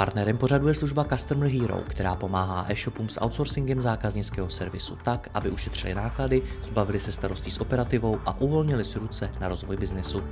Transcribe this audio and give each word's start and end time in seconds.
Partnerem 0.00 0.38
pořadu 0.38 0.68
je 0.68 0.74
služba 0.74 1.04
Customer 1.04 1.50
Hero, 1.50 1.82
která 1.88 2.14
pomáhá 2.14 2.66
e-shopům 2.68 3.08
s 3.08 3.20
outsourcingem 3.20 3.80
zákaznického 3.80 4.50
servisu 4.50 4.98
tak, 5.04 5.28
aby 5.34 5.50
ušetřili 5.50 5.94
náklady, 5.94 6.42
zbavili 6.62 7.00
se 7.00 7.12
starostí 7.12 7.50
s 7.50 7.60
operativou 7.60 8.20
a 8.26 8.40
uvolnili 8.40 8.84
si 8.84 8.98
ruce 8.98 9.30
na 9.40 9.48
rozvoj 9.48 9.76
biznesu. 9.76 10.22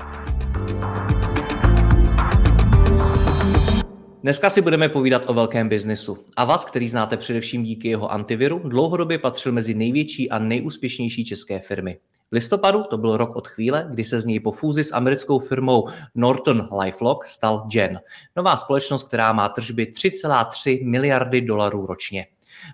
Dneska 4.23 4.51
si 4.51 4.63
budeme 4.63 4.89
povídat 4.89 5.23
o 5.27 5.35
velkém 5.35 5.69
biznesu. 5.69 6.25
A 6.37 6.45
vás, 6.45 6.65
který 6.65 6.89
znáte 6.89 7.17
především 7.17 7.63
díky 7.63 7.89
jeho 7.89 8.13
antiviru, 8.13 8.59
dlouhodobě 8.59 9.19
patřil 9.19 9.53
mezi 9.53 9.75
největší 9.75 10.31
a 10.31 10.39
nejúspěšnější 10.39 11.25
české 11.25 11.59
firmy. 11.59 11.99
V 12.31 12.35
listopadu 12.35 12.85
to 12.91 12.99
byl 12.99 13.17
rok 13.17 13.37
od 13.37 13.49
chvíle, 13.49 13.89
kdy 13.91 14.05
se 14.05 14.21
z 14.21 14.27
něj 14.27 14.41
po 14.41 14.53
fúzi 14.53 14.85
s 14.85 14.95
americkou 14.95 15.39
firmou 15.39 15.89
Norton 16.15 16.69
LifeLock 16.83 17.25
stal 17.25 17.67
Gen, 17.73 18.01
nová 18.37 18.57
společnost, 18.57 19.09
která 19.09 19.33
má 19.33 19.49
tržby 19.49 19.93
3,3 19.97 20.87
miliardy 20.87 21.41
dolarů 21.41 21.87
ročně. 21.87 22.27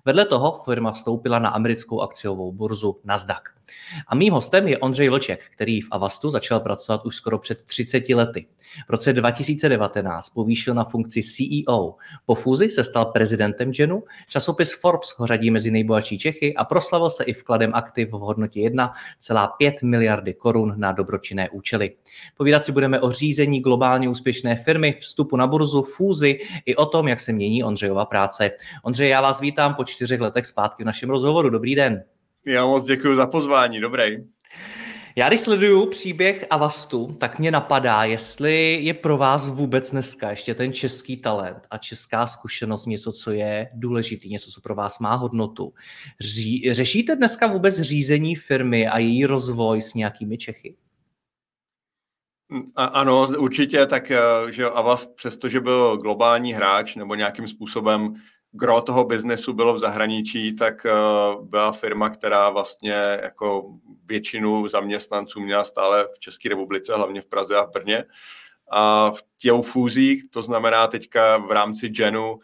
Vedle 0.05 0.24
toho 0.24 0.52
firma 0.65 0.93
vstoupila 0.93 1.38
na 1.38 1.48
americkou 1.48 2.01
akciovou 2.01 2.52
burzu 2.52 3.01
Nasdaq. 3.05 3.43
A 4.09 4.15
mým 4.15 4.32
hostem 4.32 4.68
je 4.68 4.79
Ondřej 4.79 5.09
Loček, 5.09 5.45
který 5.51 5.80
v 5.80 5.88
Avastu 5.90 6.30
začal 6.30 6.60
pracovat 6.60 7.07
už 7.07 7.16
skoro 7.16 7.38
před 7.38 7.65
30 7.65 8.09
lety. 8.09 8.46
V 8.87 8.90
roce 8.90 9.12
2019 9.12 10.29
povýšil 10.29 10.74
na 10.74 10.85
funkci 10.85 11.23
CEO. 11.23 11.95
Po 12.27 12.35
fúzi 12.35 12.71
se 12.71 12.85
stal 12.85 13.05
prezidentem 13.05 13.73
Genu, 13.73 14.02
časopis 14.29 14.80
Forbes 14.80 15.15
ho 15.16 15.27
řadí 15.27 15.51
mezi 15.51 15.71
nejbohatší 15.71 16.18
Čechy 16.18 16.55
a 16.55 16.65
proslavil 16.65 17.10
se 17.10 17.24
i 17.24 17.32
vkladem 17.32 17.71
aktiv 17.74 18.09
v 18.09 18.12
hodnotě 18.12 18.60
1,5 18.60 19.73
miliardy 19.82 20.35
korun 20.35 20.74
na 20.77 20.93
dobročinné 20.93 21.51
účely. 21.51 21.90
Povídat 22.37 22.65
si 22.65 22.73
budeme 22.73 23.01
o 23.01 23.10
řízení 23.10 23.60
globálně 23.60 24.09
úspěšné 24.09 24.57
firmy, 24.57 24.96
vstupu 25.01 25.37
na 25.37 25.46
burzu, 25.46 25.82
fúzi 25.82 26.38
i 26.66 26.77
o 26.77 26.87
tom, 26.87 27.09
jak 27.09 27.21
se 27.21 27.32
mění 27.32 27.65
Ondřejova 27.65 28.05
práce. 28.05 28.51
Ondřej, 28.82 29.09
já 29.09 29.21
vás 29.21 29.40
vítám 29.40 29.74
po 29.75 29.85
čtyřech 29.85 30.21
letech 30.21 30.47
zpátky 30.47 30.83
v 30.83 30.87
našem 30.87 31.11
rozhovoru. 31.11 31.51
Dobrý 31.51 31.75
den. 31.75 32.05
Já 32.47 32.67
moc 32.67 32.85
děkuji 32.85 33.17
za 33.17 33.27
pozvání, 33.27 33.80
dobrý. 33.80 34.17
Já 35.17 35.29
když 35.29 35.41
sleduju 35.41 35.87
příběh 35.87 36.47
Avastu, 36.51 37.17
tak 37.21 37.39
mě 37.39 37.51
napadá, 37.51 38.05
jestli 38.05 38.79
je 38.83 38.95
pro 38.95 39.19
vás 39.19 39.49
vůbec 39.49 39.91
dneska 39.91 40.30
ještě 40.30 40.55
ten 40.55 40.73
český 40.73 41.17
talent 41.17 41.67
a 41.71 41.79
česká 41.79 42.27
zkušenost 42.27 42.87
něco, 42.87 43.13
co 43.13 43.30
je 43.30 43.71
důležitý, 43.75 44.30
něco, 44.30 44.51
co 44.51 44.61
pro 44.61 44.75
vás 44.75 44.99
má 44.99 45.15
hodnotu. 45.15 45.73
Ří, 46.21 46.75
řešíte 46.75 47.17
dneska 47.17 47.47
vůbec 47.47 47.80
řízení 47.80 48.35
firmy 48.35 48.89
a 48.89 48.99
její 48.99 49.27
rozvoj 49.27 49.83
s 49.83 49.95
nějakými 49.95 50.39
Čechy? 50.39 50.77
A, 52.77 52.85
ano, 52.85 53.29
určitě, 53.39 53.87
tak 53.87 54.11
eh, 54.11 54.21
že 54.51 54.65
Avast, 54.65 55.15
přestože 55.17 55.61
byl 55.61 55.97
globální 55.97 56.52
hráč 56.52 56.97
nebo 56.97 57.15
nějakým 57.15 57.49
způsobem 57.49 58.15
gro 58.57 58.80
toho 58.80 59.05
biznesu 59.05 59.52
bylo 59.52 59.74
v 59.74 59.79
zahraničí, 59.79 60.57
tak 60.57 60.87
uh, 60.87 61.45
byla 61.45 61.73
firma, 61.73 62.10
která 62.10 62.51
vlastně 62.51 63.19
jako 63.23 63.74
většinu 64.06 64.69
zaměstnanců 64.69 65.41
měla 65.41 65.65
stále 65.65 66.09
v 66.15 66.19
České 66.19 66.49
republice, 66.49 66.94
hlavně 66.94 67.21
v 67.21 67.27
Praze 67.27 67.56
a 67.56 67.65
v 67.65 67.71
Brně. 67.71 68.05
A 68.71 69.11
v 69.11 69.23
těou 69.39 69.62
fúzí, 69.62 70.28
to 70.31 70.43
znamená 70.43 70.87
teďka 70.87 71.37
v 71.37 71.51
rámci 71.51 71.89
Genu, 71.89 72.33
uh, 72.33 72.39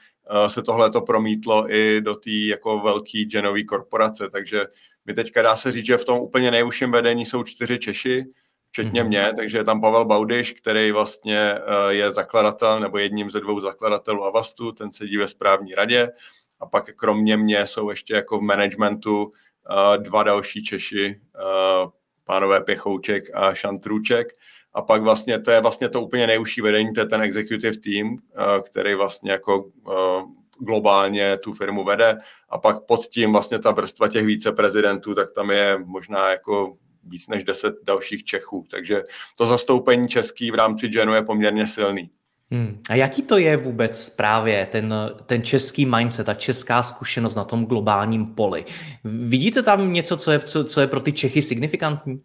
se 0.48 0.62
tohle 0.62 0.90
to 0.90 1.00
promítlo 1.00 1.74
i 1.74 2.00
do 2.00 2.14
té 2.14 2.30
jako 2.30 2.78
velký 2.78 3.24
genové 3.24 3.62
korporace, 3.62 4.30
takže 4.30 4.66
my 5.06 5.14
teďka 5.14 5.42
dá 5.42 5.56
se 5.56 5.72
říct, 5.72 5.86
že 5.86 5.96
v 5.96 6.04
tom 6.04 6.18
úplně 6.18 6.50
nejužším 6.50 6.92
vedení 6.92 7.26
jsou 7.26 7.44
čtyři 7.44 7.78
Češi, 7.78 8.24
včetně 8.70 9.02
mm-hmm. 9.02 9.06
mě, 9.06 9.32
takže 9.36 9.58
je 9.58 9.64
tam 9.64 9.80
Pavel 9.80 10.04
Baudyš, 10.04 10.52
který 10.52 10.92
vlastně 10.92 11.38
eh, 11.38 11.60
je 11.88 12.12
zakladatel 12.12 12.80
nebo 12.80 12.98
jedním 12.98 13.30
ze 13.30 13.40
dvou 13.40 13.60
zakladatelů 13.60 14.24
Avastu, 14.24 14.72
ten 14.72 14.92
sedí 14.92 15.16
ve 15.16 15.28
správní 15.28 15.72
radě 15.72 16.12
a 16.60 16.66
pak 16.66 16.94
kromě 16.96 17.36
mě 17.36 17.66
jsou 17.66 17.90
ještě 17.90 18.14
jako 18.14 18.38
v 18.38 18.42
managementu 18.42 19.30
eh, 19.34 19.98
dva 19.98 20.22
další 20.22 20.62
Češi, 20.62 21.20
eh, 21.36 21.88
pánové 22.24 22.60
Pěchouček 22.60 23.24
a 23.34 23.54
Šantrůček. 23.54 24.28
A 24.74 24.82
pak 24.82 25.02
vlastně 25.02 25.40
to 25.40 25.50
je 25.50 25.60
vlastně 25.60 25.88
to 25.88 26.02
úplně 26.02 26.26
nejužší 26.26 26.60
vedení, 26.60 26.92
to 26.94 27.00
je 27.00 27.06
ten 27.06 27.22
executive 27.22 27.76
team, 27.76 28.16
který 28.62 28.94
vlastně 28.94 29.32
jako 29.32 29.70
globálně 30.58 31.38
tu 31.38 31.52
firmu 31.52 31.84
vede 31.84 32.18
a 32.48 32.58
pak 32.58 32.86
pod 32.86 33.06
tím 33.06 33.32
vlastně 33.32 33.58
ta 33.58 33.70
vrstva 33.70 34.08
těch 34.08 34.26
víceprezidentů, 34.26 35.14
tak 35.14 35.30
tam 35.32 35.50
je 35.50 35.78
možná 35.84 36.30
jako 36.30 36.72
víc 37.04 37.28
než 37.28 37.44
10 37.44 37.74
dalších 37.82 38.24
Čechů. 38.24 38.66
Takže 38.70 39.02
to 39.36 39.46
zastoupení 39.46 40.08
český 40.08 40.50
v 40.50 40.54
rámci 40.54 40.88
Genu 40.88 41.14
je 41.14 41.22
poměrně 41.22 41.66
silný. 41.66 42.10
Hmm. 42.52 42.82
A 42.90 42.94
jaký 42.94 43.22
to 43.22 43.38
je 43.38 43.56
vůbec 43.56 44.08
právě 44.08 44.66
ten, 44.66 44.94
ten 45.26 45.42
český 45.42 45.86
mindset, 45.86 46.26
ta 46.26 46.34
česká 46.34 46.82
zkušenost 46.82 47.34
na 47.34 47.44
tom 47.44 47.66
globálním 47.66 48.26
poli? 48.26 48.64
Vidíte 49.04 49.62
tam 49.62 49.92
něco, 49.92 50.16
co 50.16 50.30
je, 50.30 50.38
co, 50.38 50.64
co 50.64 50.80
je 50.80 50.86
pro 50.86 51.00
ty 51.00 51.12
Čechy 51.12 51.42
signifikantní? 51.42 52.22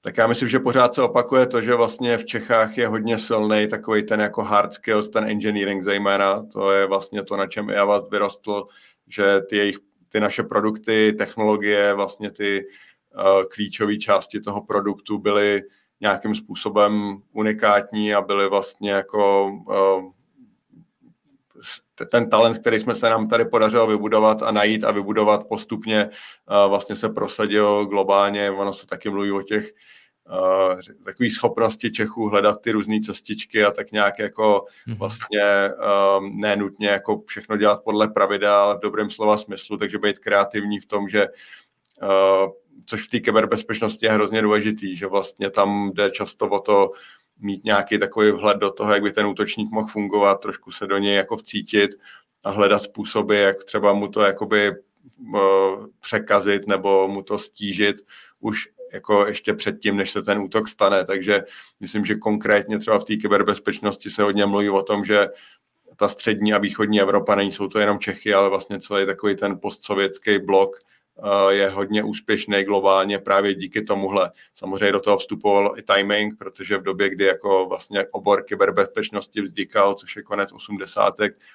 Tak 0.00 0.16
já 0.16 0.26
myslím, 0.26 0.48
že 0.48 0.58
pořád 0.58 0.94
se 0.94 1.02
opakuje 1.02 1.46
to, 1.46 1.62
že 1.62 1.74
vlastně 1.74 2.18
v 2.18 2.24
Čechách 2.24 2.78
je 2.78 2.88
hodně 2.88 3.18
silný 3.18 3.68
takový 3.68 4.02
ten 4.02 4.20
jako 4.20 4.42
hard 4.42 4.72
skills, 4.72 5.08
ten 5.08 5.24
engineering 5.24 5.82
zejména. 5.82 6.42
To 6.52 6.72
je 6.72 6.86
vlastně 6.86 7.22
to, 7.22 7.36
na 7.36 7.46
čem 7.46 7.68
já 7.68 7.84
vás 7.84 8.10
vyrostl, 8.10 8.64
že 9.08 9.40
ty 9.40 9.56
jejich, 9.56 9.76
ty 10.08 10.20
naše 10.20 10.42
produkty, 10.42 11.12
technologie, 11.18 11.94
vlastně 11.94 12.30
ty 12.30 12.66
klíčové 13.50 13.96
části 13.96 14.40
toho 14.40 14.64
produktu 14.64 15.18
byly 15.18 15.62
nějakým 16.00 16.34
způsobem 16.34 17.22
unikátní 17.32 18.14
a 18.14 18.20
byly 18.20 18.48
vlastně 18.48 18.90
jako 18.90 19.52
eh, 19.72 20.02
ten 22.06 22.30
talent, 22.30 22.58
který 22.58 22.80
jsme 22.80 22.94
se 22.94 23.10
nám 23.10 23.28
tady 23.28 23.44
podařilo 23.44 23.86
vybudovat 23.86 24.42
a 24.42 24.50
najít 24.50 24.84
a 24.84 24.92
vybudovat 24.92 25.48
postupně, 25.48 26.00
eh, 26.00 26.68
vlastně 26.68 26.96
se 26.96 27.08
prosadil 27.08 27.86
globálně. 27.86 28.50
Ono 28.50 28.72
se 28.72 28.86
taky 28.86 29.10
mluví 29.10 29.32
o 29.32 29.42
těch 29.42 29.72
takové 31.04 31.30
schopnosti 31.30 31.92
Čechů 31.92 32.28
hledat 32.28 32.60
ty 32.60 32.70
různé 32.70 33.00
cestičky 33.00 33.64
a 33.64 33.70
tak 33.70 33.92
nějak 33.92 34.18
jako 34.18 34.64
mm-hmm. 34.88 34.98
vlastně 34.98 35.70
um, 36.18 36.40
nenutně 36.40 36.88
jako 36.88 37.22
všechno 37.26 37.56
dělat 37.56 37.84
podle 37.84 38.08
pravidel, 38.08 38.54
ale 38.54 38.76
v 38.76 38.80
dobrém 38.80 39.10
slova 39.10 39.38
smyslu, 39.38 39.76
takže 39.76 39.98
být 39.98 40.18
kreativní 40.18 40.80
v 40.80 40.86
tom, 40.86 41.08
že 41.08 41.26
uh, 42.02 42.50
což 42.86 43.06
v 43.06 43.10
té 43.10 43.20
kyberbezpečnosti 43.20 44.06
je 44.06 44.12
hrozně 44.12 44.42
důležitý, 44.42 44.96
že 44.96 45.06
vlastně 45.06 45.50
tam 45.50 45.90
jde 45.94 46.10
často 46.10 46.48
o 46.48 46.58
to 46.58 46.90
mít 47.38 47.64
nějaký 47.64 47.98
takový 47.98 48.30
vhled 48.30 48.56
do 48.56 48.70
toho, 48.70 48.92
jak 48.92 49.02
by 49.02 49.12
ten 49.12 49.26
útočník 49.26 49.70
mohl 49.70 49.88
fungovat, 49.88 50.40
trošku 50.40 50.70
se 50.70 50.86
do 50.86 50.98
něj 50.98 51.14
jako 51.14 51.36
vcítit 51.36 51.90
a 52.44 52.50
hledat 52.50 52.78
způsoby, 52.78 53.42
jak 53.42 53.64
třeba 53.64 53.92
mu 53.92 54.08
to 54.08 54.20
jakoby 54.20 54.70
uh, 54.70 55.86
překazit 56.00 56.66
nebo 56.66 57.08
mu 57.08 57.22
to 57.22 57.38
stížit 57.38 57.96
už 58.40 58.68
jako 58.92 59.26
ještě 59.26 59.54
předtím, 59.54 59.96
než 59.96 60.10
se 60.10 60.22
ten 60.22 60.38
útok 60.38 60.68
stane. 60.68 61.04
Takže 61.04 61.42
myslím, 61.80 62.04
že 62.04 62.14
konkrétně 62.14 62.78
třeba 62.78 62.98
v 62.98 63.04
té 63.04 63.16
kyberbezpečnosti 63.16 64.10
se 64.10 64.22
hodně 64.22 64.46
mluví 64.46 64.70
o 64.70 64.82
tom, 64.82 65.04
že 65.04 65.28
ta 65.96 66.08
střední 66.08 66.54
a 66.54 66.58
východní 66.58 67.00
Evropa 67.00 67.34
nejsou 67.34 67.68
to 67.68 67.78
jenom 67.78 67.98
Čechy, 67.98 68.34
ale 68.34 68.48
vlastně 68.48 68.80
celý 68.80 69.06
takový 69.06 69.36
ten 69.36 69.58
postsovětský 69.60 70.38
blok 70.38 70.78
Eh, 70.78 70.97
je 71.48 71.68
hodně 71.68 72.02
úspěšný 72.02 72.64
globálně 72.64 73.18
právě 73.18 73.54
díky 73.54 73.82
tomuhle. 73.82 74.30
Samozřejmě 74.54 74.92
do 74.92 75.00
toho 75.00 75.18
vstupoval 75.18 75.74
i 75.76 75.82
timing, 75.82 76.38
protože 76.38 76.78
v 76.78 76.82
době, 76.82 77.10
kdy 77.10 77.24
jako 77.24 77.66
vlastně 77.66 78.06
obor 78.10 78.44
kyberbezpečnosti 78.44 79.42
vznikal, 79.42 79.94
což 79.94 80.16
je 80.16 80.22
konec 80.22 80.52
80. 80.52 81.14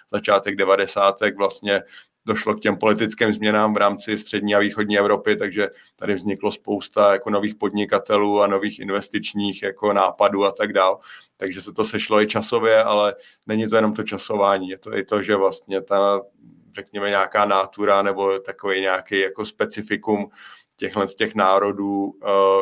začátek 0.10 0.56
90. 0.56 1.16
vlastně 1.38 1.84
došlo 2.26 2.56
k 2.56 2.60
těm 2.60 2.78
politickým 2.78 3.34
změnám 3.34 3.74
v 3.74 3.78
rámci 3.78 4.18
střední 4.18 4.56
a 4.56 4.60
východní 4.60 5.00
Evropy, 5.00 5.36
takže 5.36 5.70
tady 5.96 6.16
vzniklo 6.16 6.52
spousta 6.52 7.14
jako 7.14 7.30
nových 7.30 7.56
podnikatelů 7.56 8.42
a 8.42 8.48
nových 8.48 8.80
investičních 8.80 9.64
jako 9.64 9.94
nápadů 9.94 10.46
a 10.46 10.52
tak 10.52 10.74
dál. 10.74 11.00
Takže 11.38 11.62
se 11.62 11.74
to 11.74 11.86
sešlo 11.86 12.22
i 12.22 12.28
časově, 12.28 12.84
ale 12.84 13.16
není 13.48 13.68
to 13.68 13.76
jenom 13.76 13.94
to 13.94 14.04
časování, 14.04 14.70
je 14.70 14.78
to 14.78 14.98
i 14.98 15.04
to, 15.04 15.22
že 15.22 15.36
vlastně 15.36 15.82
ta 15.82 16.22
řekněme, 16.76 17.10
nějaká 17.10 17.46
nátura 17.46 18.02
nebo 18.02 18.40
takový 18.40 18.82
nějaký 18.82 19.20
jako 19.20 19.46
specifikum 19.46 20.30
těchhle 20.76 21.08
z 21.08 21.16
těch 21.16 21.36
národů 21.36 22.04
uh, 22.04 22.12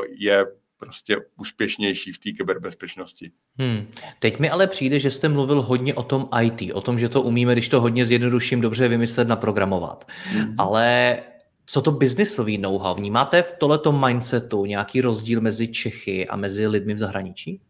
je 0.10 0.46
prostě 0.78 1.18
úspěšnější 1.38 2.12
v 2.12 2.19
té 2.19 2.31
kyberbezpečnosti. 2.31 3.31
Hmm. 3.58 3.88
Teď 4.19 4.40
mi 4.40 4.50
ale 4.50 4.68
přijde, 4.68 5.00
že 5.00 5.12
jste 5.12 5.30
mluvil 5.30 5.62
hodně 5.62 5.94
o 5.94 6.04
tom 6.04 6.30
IT, 6.42 6.74
o 6.74 6.81
tom, 6.81 7.00
že 7.00 7.10
to 7.10 7.22
umíme, 7.22 7.54
když 7.54 7.69
to 7.69 7.81
hodně 7.81 8.06
zjednoduším, 8.06 8.62
dobře 8.62 8.88
vymyslet, 8.88 9.28
naprogramovat. 9.28 10.06
Hmm. 10.25 10.56
Ale 10.58 11.18
co 11.66 11.81
to 11.81 11.92
biznisový 11.92 12.58
know-how? 12.58 12.96
Vnímáte 12.96 13.42
v 13.42 13.52
tohleto 13.52 13.92
mindsetu 13.92 14.66
nějaký 14.66 15.02
rozdíl 15.02 15.42
mezi 15.42 15.68
Čechy 15.68 16.28
a 16.28 16.36
mezi 16.36 16.68
lidmi 16.68 16.94
v 16.94 17.00
zahraničí? 17.00 17.62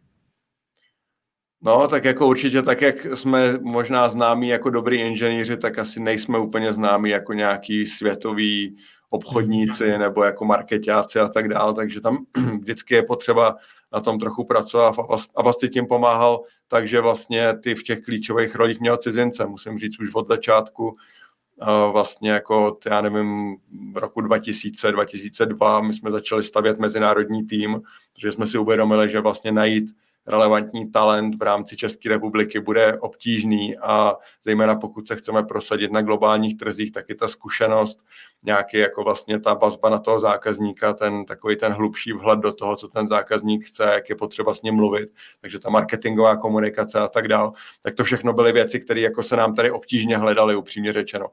No, 1.64 1.88
tak 1.88 2.06
jako 2.06 2.28
určitě, 2.28 2.62
tak 2.62 2.82
jak 2.82 3.06
jsme 3.06 3.58
možná 3.62 4.10
známí 4.10 4.48
jako 4.48 4.70
dobrý 4.70 4.98
inženýři, 4.98 5.58
tak 5.58 5.80
asi 5.80 6.00
nejsme 6.00 6.40
úplně 6.40 6.74
známí 6.74 7.10
jako 7.10 7.34
nějaký 7.34 7.86
světový 7.86 8.78
obchodníci 9.10 9.98
nebo 9.98 10.24
jako 10.24 10.46
marketáci 10.46 11.20
a 11.20 11.28
tak 11.28 11.48
dále, 11.48 11.74
takže 11.74 12.02
tam 12.02 12.26
vždycky 12.60 12.96
je 12.96 13.04
potřeba 13.04 13.56
na 13.94 14.00
tom 14.00 14.20
trochu 14.20 14.44
pracovat 14.44 14.96
a 15.36 15.42
vlastně 15.42 15.70
tím 15.70 15.86
pomáhal, 15.86 16.42
takže 16.68 17.02
vlastně 17.02 17.54
ty 17.64 17.76
v 17.76 17.84
těch 17.84 18.02
klíčových 18.02 18.56
rolích 18.56 18.80
měl 18.80 18.98
cizince, 18.98 19.46
musím 19.46 19.80
říct 19.80 20.00
už 20.00 20.10
od 20.14 20.28
začátku, 20.28 20.94
vlastně 21.92 22.32
jako, 22.32 22.78
já 22.90 23.02
nevím, 23.02 23.58
v 23.94 23.98
roku 23.98 24.22
2000, 24.22 24.92
2002 24.92 25.82
my 25.82 25.94
jsme 25.94 26.12
začali 26.12 26.44
stavět 26.44 26.80
mezinárodní 26.80 27.44
tým, 27.44 27.82
protože 28.14 28.32
jsme 28.32 28.48
si 28.48 28.58
uvědomili, 28.58 29.10
že 29.10 29.20
vlastně 29.20 29.52
najít 29.52 29.92
relevantní 30.28 30.92
talent 30.92 31.36
v 31.40 31.42
rámci 31.42 31.78
České 31.78 32.10
republiky 32.10 32.60
bude 32.60 32.98
obtížný 33.00 33.78
a 33.78 34.16
zejména 34.44 34.76
pokud 34.76 35.08
se 35.08 35.16
chceme 35.16 35.44
prosadit 35.44 35.92
na 35.92 36.02
globálních 36.02 36.58
trzích, 36.58 36.92
tak 36.92 37.10
i 37.10 37.16
ta 37.16 37.28
zkušenost, 37.28 38.00
nějaký 38.44 38.78
jako 38.78 39.04
vlastně 39.04 39.40
ta 39.40 39.54
vazba 39.54 39.90
na 39.90 40.00
toho 40.00 40.20
zákazníka, 40.20 40.94
ten 40.94 41.26
takový 41.26 41.56
ten 41.56 41.74
hlubší 41.74 42.14
vhled 42.14 42.40
do 42.40 42.54
toho, 42.54 42.76
co 42.76 42.88
ten 42.88 43.08
zákazník 43.08 43.66
chce, 43.66 43.84
jak 43.84 44.10
je 44.10 44.16
potřeba 44.16 44.54
s 44.54 44.62
ním 44.62 44.76
mluvit, 44.76 45.10
takže 45.42 45.60
ta 45.60 45.70
marketingová 45.70 46.38
komunikace 46.38 47.00
a 47.00 47.08
tak 47.08 47.28
dál, 47.28 47.54
tak 47.84 47.96
to 47.96 48.04
všechno 48.04 48.34
byly 48.34 48.52
věci, 48.52 48.80
které 48.80 49.02
jako 49.02 49.24
se 49.24 49.36
nám 49.36 49.56
tady 49.56 49.72
obtížně 49.72 50.18
hledaly, 50.18 50.56
upřímně 50.56 50.94
řečeno. 50.94 51.28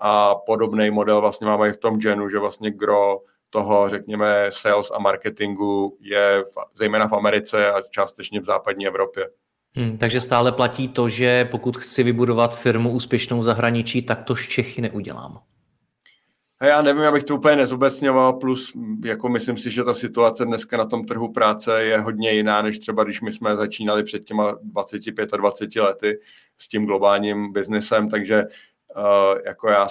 A 0.00 0.34
podobný 0.34 0.90
model 0.90 1.20
vlastně 1.20 1.46
máme 1.46 1.68
i 1.68 1.72
v 1.72 1.76
tom 1.76 1.98
genu, 1.98 2.28
že 2.28 2.38
vlastně 2.38 2.70
gro 2.70 3.20
toho, 3.52 3.88
řekněme, 3.88 4.46
sales 4.48 4.90
a 4.94 4.98
marketingu 4.98 5.96
je 6.00 6.42
v, 6.42 6.58
zejména 6.74 7.08
v 7.08 7.12
Americe 7.12 7.72
a 7.72 7.82
částečně 7.90 8.40
v 8.40 8.44
západní 8.44 8.86
Evropě. 8.86 9.28
Hmm, 9.74 9.98
takže 9.98 10.20
stále 10.20 10.52
platí 10.52 10.88
to, 10.88 11.08
že 11.08 11.44
pokud 11.44 11.76
chci 11.76 12.02
vybudovat 12.02 12.58
firmu 12.58 12.90
úspěšnou 12.90 13.38
v 13.38 13.42
zahraničí, 13.42 14.02
tak 14.02 14.22
to 14.22 14.36
z 14.36 14.48
Čechy 14.48 14.82
neudělám. 14.82 15.40
A 16.60 16.66
já 16.66 16.82
nevím, 16.82 17.02
abych 17.02 17.24
to 17.24 17.36
úplně 17.36 17.56
nezobecňoval, 17.56 18.32
plus 18.32 18.72
jako 19.04 19.28
myslím 19.28 19.56
si, 19.56 19.70
že 19.70 19.84
ta 19.84 19.94
situace 19.94 20.44
dneska 20.44 20.76
na 20.76 20.84
tom 20.84 21.04
trhu 21.04 21.32
práce 21.32 21.84
je 21.84 22.00
hodně 22.00 22.32
jiná, 22.32 22.62
než 22.62 22.78
třeba 22.78 23.04
když 23.04 23.20
my 23.20 23.32
jsme 23.32 23.56
začínali 23.56 24.04
před 24.04 24.24
těma 24.24 24.58
25 24.62 25.34
a 25.34 25.36
20 25.36 25.76
lety 25.76 26.18
s 26.58 26.68
tím 26.68 26.86
globálním 26.86 27.52
biznesem, 27.52 28.08
takže 28.08 28.44
Uh, 28.96 29.38
jako 29.46 29.68
já 29.68 29.88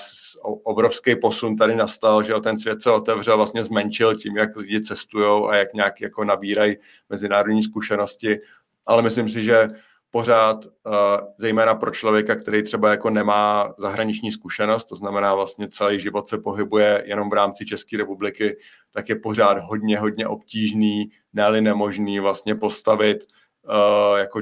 obrovský 0.64 1.16
posun 1.16 1.56
tady 1.56 1.76
nastal, 1.76 2.24
že 2.24 2.34
ten 2.44 2.58
svět 2.58 2.82
se 2.82 2.92
otevřel, 2.92 3.38
vlastně 3.38 3.64
zmenšil 3.64 4.16
tím, 4.16 4.38
jak 4.38 4.56
lidi 4.56 4.82
cestují 4.82 5.50
a 5.50 5.56
jak 5.56 5.74
nějak 5.74 6.02
jako 6.02 6.24
nabírají 6.24 6.78
mezinárodní 7.10 7.64
zkušenosti, 7.64 8.40
ale 8.86 9.02
myslím 9.02 9.30
si, 9.30 9.44
že 9.44 9.68
pořád, 10.12 10.66
uh, 10.66 10.92
zejména 11.38 11.76
pro 11.76 11.92
člověka, 11.92 12.36
který 12.36 12.64
třeba 12.64 12.90
jako 12.90 13.10
nemá 13.10 13.74
zahraniční 13.78 14.32
zkušenost, 14.32 14.86
to 14.86 14.96
znamená 14.96 15.36
vlastně 15.36 15.68
celý 15.68 16.00
život 16.00 16.28
se 16.28 16.38
pohybuje 16.38 17.04
jenom 17.06 17.30
v 17.30 17.34
rámci 17.34 17.66
České 17.66 17.98
republiky, 17.98 18.58
tak 18.92 19.10
je 19.10 19.16
pořád 19.16 19.58
hodně, 19.58 20.00
hodně 20.00 20.28
obtížný, 20.28 21.12
ne 21.34 21.62
nemožný 21.62 22.20
vlastně 22.20 22.56
postavit 22.56 23.26
uh, 23.64 24.18
jako 24.18 24.42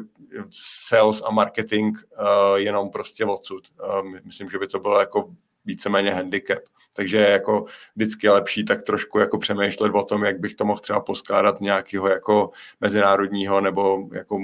sales 0.88 1.22
a 1.26 1.32
marketing 1.32 1.98
uh, 1.98 2.56
jenom 2.56 2.90
prostě 2.90 3.26
odsud. 3.26 3.68
Uh, 3.84 4.10
myslím, 4.26 4.50
že 4.50 4.60
by 4.60 4.68
to 4.68 4.80
bylo 4.80 5.00
jako 5.00 5.30
víceméně 5.66 6.14
handicap. 6.14 6.60
Takže 6.94 7.18
jako 7.18 7.66
vždycky 7.96 8.28
je 8.28 8.32
lepší 8.32 8.66
tak 8.66 8.84
trošku 8.84 9.20
jako 9.20 9.38
přemýšlet 9.38 9.92
o 9.96 10.04
tom, 10.04 10.24
jak 10.24 10.40
bych 10.40 10.56
to 10.56 10.66
mohl 10.66 10.80
třeba 10.80 11.00
poskládat 11.00 11.62
nějakého 11.62 12.08
jako 12.08 12.52
mezinárodního 12.82 13.62
nebo 13.62 14.10
jako 14.14 14.40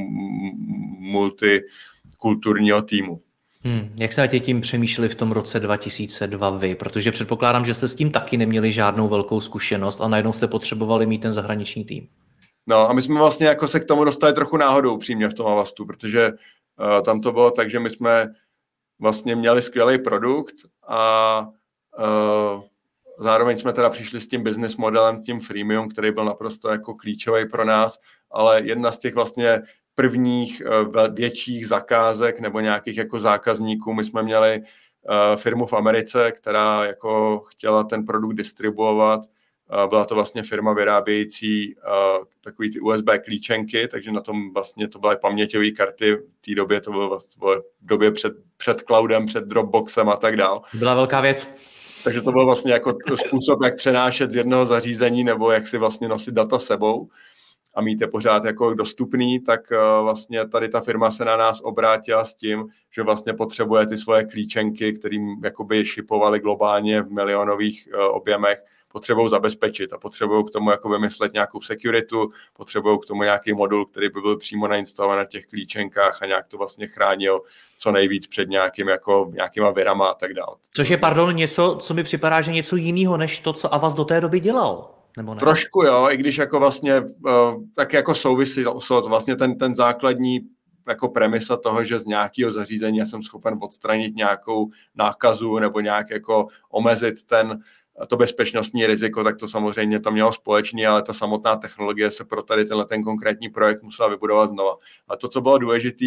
multikulturního 1.00 2.82
týmu. 2.82 3.22
Hmm, 3.64 3.96
jak 4.00 4.14
se 4.14 4.28
tě 4.28 4.40
tím 4.40 4.62
přemýšleli 4.62 5.10
v 5.10 5.16
tom 5.16 5.32
roce 5.32 5.60
2002 5.60 6.50
vy? 6.50 6.76
Protože 6.76 7.12
předpokládám, 7.12 7.66
že 7.66 7.74
jste 7.74 7.88
s 7.88 7.96
tím 7.96 8.12
taky 8.12 8.38
neměli 8.38 8.72
žádnou 8.72 9.08
velkou 9.08 9.42
zkušenost 9.42 10.02
a 10.02 10.08
najednou 10.08 10.34
jste 10.34 10.48
potřebovali 10.48 11.06
mít 11.06 11.22
ten 11.22 11.34
zahraniční 11.34 11.86
tým. 11.86 12.08
No 12.68 12.90
a 12.90 12.94
my 12.94 13.02
jsme 13.02 13.20
vlastně 13.20 13.48
jako 13.48 13.68
se 13.68 13.80
k 13.80 13.86
tomu 13.86 14.04
dostali 14.04 14.34
trochu 14.34 14.58
náhodou 14.58 14.98
přímě 14.98 15.28
v 15.28 15.34
tom 15.34 15.48
Avastu, 15.48 15.86
protože 15.86 16.32
uh, 16.32 17.02
tam 17.02 17.22
to 17.22 17.32
bylo 17.32 17.52
tak, 17.52 17.70
že 17.70 17.80
my 17.80 17.90
jsme 17.90 18.34
vlastně 19.00 19.36
měli 19.36 19.62
skvělý 19.62 19.98
produkt 20.00 20.56
a 20.88 21.40
uh, 22.00 22.64
zároveň 23.20 23.58
jsme 23.58 23.74
teda 23.74 23.90
přišli 23.90 24.22
s 24.22 24.28
tím 24.28 24.44
business 24.44 24.78
modelem, 24.78 25.22
tím 25.22 25.40
freemium, 25.40 25.90
který 25.90 26.12
byl 26.12 26.26
naprosto 26.26 26.70
jako 26.70 26.94
klíčový 26.94 27.50
pro 27.50 27.66
nás, 27.66 27.98
ale 28.32 28.62
jedna 28.64 28.92
z 28.92 29.00
těch 29.00 29.16
vlastně 29.16 29.62
prvních 29.96 30.62
uh, 30.66 31.16
větších 31.16 31.68
zakázek 31.68 32.40
nebo 32.40 32.60
nějakých 32.60 32.98
jako 32.98 33.20
zákazníků, 33.20 33.94
my 33.94 34.04
jsme 34.04 34.24
měli 34.24 34.60
uh, 34.60 35.36
firmu 35.36 35.66
v 35.66 35.74
Americe, 35.74 36.32
která 36.32 36.86
jako 36.86 37.40
chtěla 37.40 37.84
ten 37.84 38.06
produkt 38.06 38.36
distribuovat 38.36 39.22
byla 39.90 40.06
to 40.06 40.16
vlastně 40.16 40.44
firma 40.44 40.74
vyrábějící 40.74 41.76
takový 42.42 42.72
ty 42.72 42.80
USB 42.80 43.10
klíčenky, 43.24 43.88
takže 43.88 44.12
na 44.12 44.22
tom 44.22 44.54
vlastně 44.54 44.88
to 44.88 45.00
byly 45.00 45.18
paměťové 45.18 45.72
karty. 45.72 46.16
V 46.16 46.46
té 46.46 46.56
době 46.56 46.82
to 46.82 46.92
bylo, 46.92 47.10
vlastně, 47.10 47.40
bylo 47.40 47.56
v 47.56 47.64
době 47.82 48.12
před, 48.12 48.34
před 48.58 48.82
cloudem, 48.82 49.26
před 49.26 49.44
Dropboxem 49.44 50.10
a 50.10 50.16
tak 50.16 50.38
dál. 50.38 50.62
Byla 50.74 50.96
velká 50.96 51.22
věc. 51.22 51.58
Takže 52.04 52.22
to 52.22 52.32
byl 52.32 52.46
vlastně 52.46 52.74
jako 52.74 52.98
způsob, 53.28 53.64
jak 53.64 53.76
přenášet 53.76 54.32
z 54.32 54.36
jednoho 54.36 54.66
zařízení 54.66 55.24
nebo 55.24 55.52
jak 55.52 55.68
si 55.68 55.78
vlastně 55.78 56.08
nosit 56.08 56.34
data 56.34 56.60
sebou 56.60 57.10
a 57.76 57.82
mít 57.82 58.02
je 58.02 58.08
pořád 58.08 58.46
jako 58.46 58.74
dostupný, 58.74 59.40
tak 59.40 59.72
eh, 59.72 59.78
vlastně 60.02 60.48
tady 60.48 60.70
ta 60.70 60.82
firma 60.82 61.12
se 61.12 61.26
na 61.26 61.38
nás 61.38 61.60
obrátila 61.64 62.26
s 62.26 62.34
tím, 62.34 62.66
že 62.92 63.04
vlastně 63.04 63.34
potřebuje 63.34 63.88
ty 63.88 63.98
svoje 63.98 64.24
klíčenky, 64.24 64.94
kterým 64.94 65.42
jakoby 65.44 65.86
šipovali 65.86 66.40
globálně 66.40 67.02
v 67.02 67.12
milionových 67.12 67.88
eh, 67.94 67.98
objemech, 67.98 68.64
potřebují 68.88 69.30
zabezpečit 69.30 69.94
a 69.94 69.98
potřebují 69.98 70.46
k 70.46 70.50
tomu 70.50 70.72
jako 70.72 70.90
vymyslet 70.90 71.34
nějakou 71.34 71.62
security, 71.62 72.16
potřebují 72.54 73.00
k 73.00 73.06
tomu 73.06 73.24
nějaký 73.24 73.54
modul, 73.54 73.86
který 73.86 74.10
by 74.10 74.22
byl 74.22 74.38
přímo 74.38 74.68
nainstalovaný 74.68 75.20
na 75.20 75.26
těch 75.26 75.46
klíčenkách 75.48 76.22
a 76.22 76.26
nějak 76.26 76.48
to 76.48 76.58
vlastně 76.58 76.88
chránil 76.88 77.40
co 77.78 77.92
nejvíc 77.92 78.28
před 78.28 78.50
nějakým, 78.50 78.88
jako, 78.88 79.32
nějakýma 79.34 79.72
virama 79.72 80.08
a 80.08 80.14
tak 80.14 80.34
dále. 80.34 80.56
Což 80.74 80.90
je, 80.90 80.98
pardon, 80.98 81.36
něco, 81.36 81.78
co 81.82 81.94
mi 81.94 82.04
připadá, 82.04 82.42
že 82.42 82.52
něco 82.52 82.76
jiného, 82.76 83.18
než 83.18 83.40
to, 83.40 83.54
co 83.54 83.74
Avas 83.74 83.94
do 83.94 84.06
té 84.06 84.22
doby 84.22 84.40
dělal. 84.40 84.96
Nebo 85.18 85.34
ne? 85.34 85.40
Trošku 85.40 85.84
jo, 85.84 86.08
i 86.10 86.18
když 86.18 86.38
jako 86.38 86.60
vlastně 86.60 87.02
uh, 87.02 87.64
tak 87.76 87.94
jako 87.94 88.16
souvisí 88.16 88.64
vlastně 89.08 89.36
ten, 89.36 89.58
ten 89.58 89.76
základní 89.76 90.40
jako 90.88 91.10
premisa 91.10 91.58
toho, 91.58 91.84
že 91.84 92.00
z 92.00 92.06
nějakého 92.06 92.52
zařízení 92.52 93.06
jsem 93.06 93.24
schopen 93.24 93.58
odstranit 93.62 94.16
nějakou 94.16 94.70
nákazu 94.96 95.60
nebo 95.60 95.80
nějak 95.80 96.10
jako 96.10 96.48
omezit 96.70 97.24
ten, 97.24 97.60
to 98.08 98.18
bezpečnostní 98.18 98.88
riziko, 98.88 99.24
tak 99.24 99.38
to 99.38 99.48
samozřejmě 99.48 100.00
to 100.00 100.12
mělo 100.12 100.34
společný, 100.34 100.88
ale 100.88 101.04
ta 101.04 101.14
samotná 101.14 101.56
technologie 101.56 102.12
se 102.12 102.26
pro 102.26 102.44
tady 102.44 102.66
tenhle 102.66 102.86
ten 102.86 103.04
konkrétní 103.04 103.50
projekt 103.50 103.84
musela 103.84 104.10
vybudovat 104.10 104.50
znova. 104.50 104.76
A 105.08 105.16
to, 105.16 105.28
co 105.28 105.42
bylo 105.42 105.58
důležité, 105.58 106.06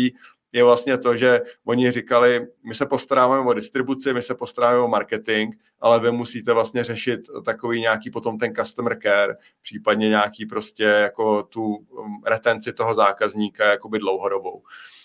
je 0.52 0.64
vlastně 0.64 0.98
to, 0.98 1.16
že 1.16 1.40
oni 1.64 1.90
říkali, 1.90 2.46
my 2.64 2.74
se 2.74 2.86
postaráme 2.86 3.38
o 3.38 3.52
distribuci, 3.52 4.12
my 4.12 4.22
se 4.22 4.34
postaráme 4.34 4.78
o 4.78 4.88
marketing, 4.88 5.54
ale 5.80 6.00
vy 6.00 6.12
musíte 6.12 6.52
vlastně 6.52 6.84
řešit 6.84 7.20
takový 7.44 7.80
nějaký 7.80 8.10
potom 8.10 8.38
ten 8.38 8.54
customer 8.54 8.98
care, 9.02 9.36
případně 9.62 10.08
nějaký 10.08 10.46
prostě 10.46 10.84
jako 10.84 11.42
tu 11.42 11.64
um, 11.64 12.22
retenci 12.26 12.72
toho 12.72 12.94
zákazníka 12.94 13.64
jakoby 13.64 13.98
dlouhodobou. 13.98 14.62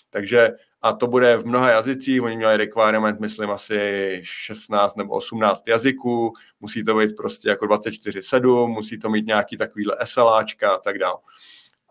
Takže 0.10 0.50
a 0.82 0.94
to 0.94 1.08
bude 1.08 1.38
v 1.38 1.46
mnoha 1.46 1.70
jazycích, 1.70 2.22
oni 2.22 2.38
měli 2.38 2.58
requirement, 2.58 3.20
myslím, 3.20 3.52
asi 3.52 4.20
16 4.24 4.96
nebo 4.96 5.14
18 5.14 5.68
jazyků, 5.68 6.34
musí 6.60 6.84
to 6.84 6.98
být 6.98 7.16
prostě 7.18 7.50
jako 7.50 7.66
24-7, 7.66 8.68
musí 8.68 9.00
to 9.00 9.10
mít 9.10 9.28
nějaký 9.28 9.58
takovýhle 9.58 9.98
SLAčka 10.04 10.72
a 10.72 10.78
tak 10.78 10.98
dále. 10.98 11.18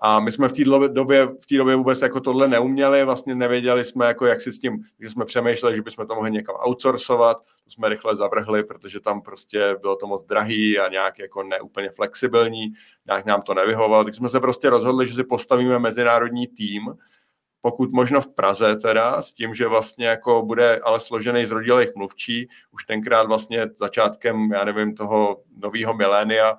A 0.04 0.20
my 0.20 0.32
jsme 0.32 0.48
v 0.48 0.52
té 0.52 0.64
době, 0.88 1.26
v 1.26 1.46
té 1.48 1.56
době 1.56 1.76
vůbec 1.76 2.02
jako 2.02 2.20
tohle 2.20 2.48
neuměli, 2.48 3.04
vlastně 3.04 3.34
nevěděli 3.34 3.84
jsme, 3.84 4.06
jako 4.06 4.26
jak 4.26 4.40
si 4.40 4.52
s 4.52 4.60
tím, 4.60 4.82
že 5.00 5.10
jsme 5.10 5.24
přemýšleli, 5.24 5.76
že 5.76 5.82
bychom 5.82 6.06
to 6.06 6.14
mohli 6.14 6.30
někam 6.30 6.56
outsourcovat, 6.68 7.36
to 7.64 7.70
jsme 7.70 7.88
rychle 7.88 8.16
zavrhli, 8.16 8.64
protože 8.64 9.00
tam 9.00 9.22
prostě 9.22 9.76
bylo 9.80 9.96
to 9.96 10.06
moc 10.06 10.24
drahý 10.24 10.78
a 10.78 10.88
nějak 10.88 11.18
jako 11.18 11.42
neúplně 11.42 11.90
flexibilní, 11.90 12.72
nějak 13.06 13.24
nám 13.24 13.42
to 13.42 13.54
nevyhovovalo, 13.54 14.04
tak 14.04 14.14
jsme 14.14 14.28
se 14.28 14.40
prostě 14.40 14.70
rozhodli, 14.70 15.06
že 15.06 15.14
si 15.14 15.24
postavíme 15.24 15.78
mezinárodní 15.78 16.46
tým, 16.46 16.94
pokud 17.60 17.92
možno 17.92 18.20
v 18.20 18.28
Praze 18.28 18.76
teda, 18.76 19.22
s 19.22 19.32
tím, 19.32 19.54
že 19.54 19.68
vlastně 19.68 20.06
jako 20.06 20.42
bude 20.42 20.80
ale 20.84 21.00
složený 21.00 21.46
z 21.46 21.50
rodilých 21.50 21.90
mluvčí, 21.96 22.48
už 22.70 22.84
tenkrát 22.84 23.26
vlastně 23.26 23.66
začátkem, 23.76 24.52
já 24.52 24.64
nevím, 24.64 24.94
toho 24.94 25.42
nového 25.56 25.94
milénia, 25.94 26.58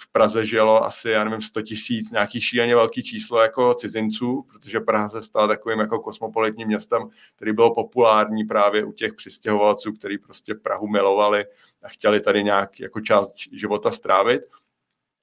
v 0.00 0.12
Praze 0.12 0.46
žilo 0.46 0.84
asi, 0.84 1.10
já 1.10 1.24
nevím, 1.24 1.42
100 1.42 1.62
tisíc, 1.62 2.10
nějaký 2.10 2.40
šíleně 2.40 2.74
velký 2.74 3.02
číslo 3.02 3.40
jako 3.40 3.74
cizinců, 3.74 4.46
protože 4.52 4.80
Praha 4.80 5.08
se 5.08 5.22
stala 5.22 5.46
takovým 5.46 5.80
jako 5.80 5.98
kosmopolitním 5.98 6.68
městem, 6.68 7.08
který 7.36 7.52
bylo 7.52 7.74
populární 7.74 8.44
právě 8.44 8.84
u 8.84 8.92
těch 8.92 9.14
přistěhovalců, 9.14 9.92
kteří 9.92 10.18
prostě 10.18 10.54
Prahu 10.54 10.88
milovali 10.88 11.44
a 11.82 11.88
chtěli 11.88 12.20
tady 12.20 12.44
nějak 12.44 12.80
jako 12.80 13.00
část 13.00 13.32
života 13.52 13.90
strávit 13.90 14.42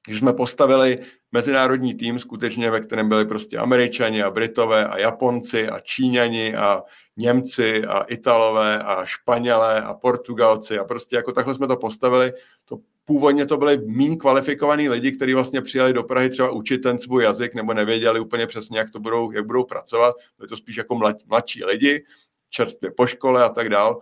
že 0.07 0.19
jsme 0.19 0.33
postavili 0.33 0.99
mezinárodní 1.31 1.95
tým 1.95 2.19
skutečně, 2.19 2.71
ve 2.71 2.79
kterém 2.79 3.09
byli 3.09 3.25
prostě 3.25 3.57
Američani 3.57 4.23
a 4.23 4.31
Britové 4.31 4.87
a 4.87 4.97
Japonci 4.97 5.69
a 5.69 5.79
Číňani 5.79 6.55
a 6.55 6.83
Němci 7.17 7.85
a 7.85 7.99
Italové 7.99 8.79
a 8.79 9.05
Španělé 9.05 9.81
a 9.81 9.93
Portugalci 9.93 10.79
a 10.79 10.83
prostě 10.83 11.15
jako 11.15 11.31
takhle 11.31 11.55
jsme 11.55 11.67
to 11.67 11.77
postavili. 11.77 12.33
To 12.65 12.77
původně 13.05 13.45
to 13.45 13.57
byli 13.57 13.77
méně 13.85 14.17
kvalifikovaní 14.17 14.89
lidi, 14.89 15.11
kteří 15.11 15.33
vlastně 15.33 15.61
přijeli 15.61 15.93
do 15.93 16.03
Prahy 16.03 16.29
třeba 16.29 16.51
učit 16.51 16.77
ten 16.77 16.99
svůj 16.99 17.23
jazyk 17.23 17.55
nebo 17.55 17.73
nevěděli 17.73 18.19
úplně 18.19 18.47
přesně, 18.47 18.77
jak 18.79 18.89
to 18.89 18.99
budou, 18.99 19.31
jak 19.31 19.45
budou 19.45 19.63
pracovat. 19.63 20.15
Byli 20.37 20.49
to 20.49 20.57
spíš 20.57 20.75
jako 20.75 20.95
mlad, 20.95 21.17
mladší 21.25 21.65
lidi, 21.65 22.03
čerstvě 22.49 22.91
po 22.91 23.05
škole 23.05 23.43
a 23.43 23.49
tak 23.49 23.69
dál 23.69 24.01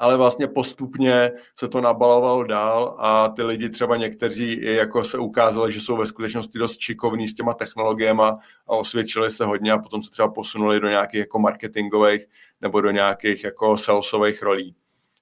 ale 0.00 0.16
vlastně 0.16 0.48
postupně 0.48 1.32
se 1.58 1.68
to 1.68 1.80
nabalovalo 1.80 2.44
dál 2.44 2.96
a 2.98 3.28
ty 3.28 3.42
lidi 3.42 3.68
třeba 3.68 3.96
někteří 3.96 4.60
jako 4.62 5.04
se 5.04 5.18
ukázali, 5.18 5.72
že 5.72 5.80
jsou 5.80 5.96
ve 5.96 6.06
skutečnosti 6.06 6.58
dost 6.58 6.80
šikovní 6.80 7.28
s 7.28 7.34
těma 7.34 7.54
technologiemi 7.54 8.22
a 8.22 8.36
osvědčili 8.66 9.30
se 9.30 9.44
hodně 9.44 9.72
a 9.72 9.78
potom 9.78 10.02
se 10.02 10.10
třeba 10.10 10.28
posunuli 10.28 10.80
do 10.80 10.88
nějakých 10.88 11.20
jako 11.20 11.38
marketingových 11.38 12.26
nebo 12.60 12.80
do 12.80 12.90
nějakých 12.90 13.44
jako 13.44 13.76
salesových 13.76 14.42
rolí. 14.42 14.74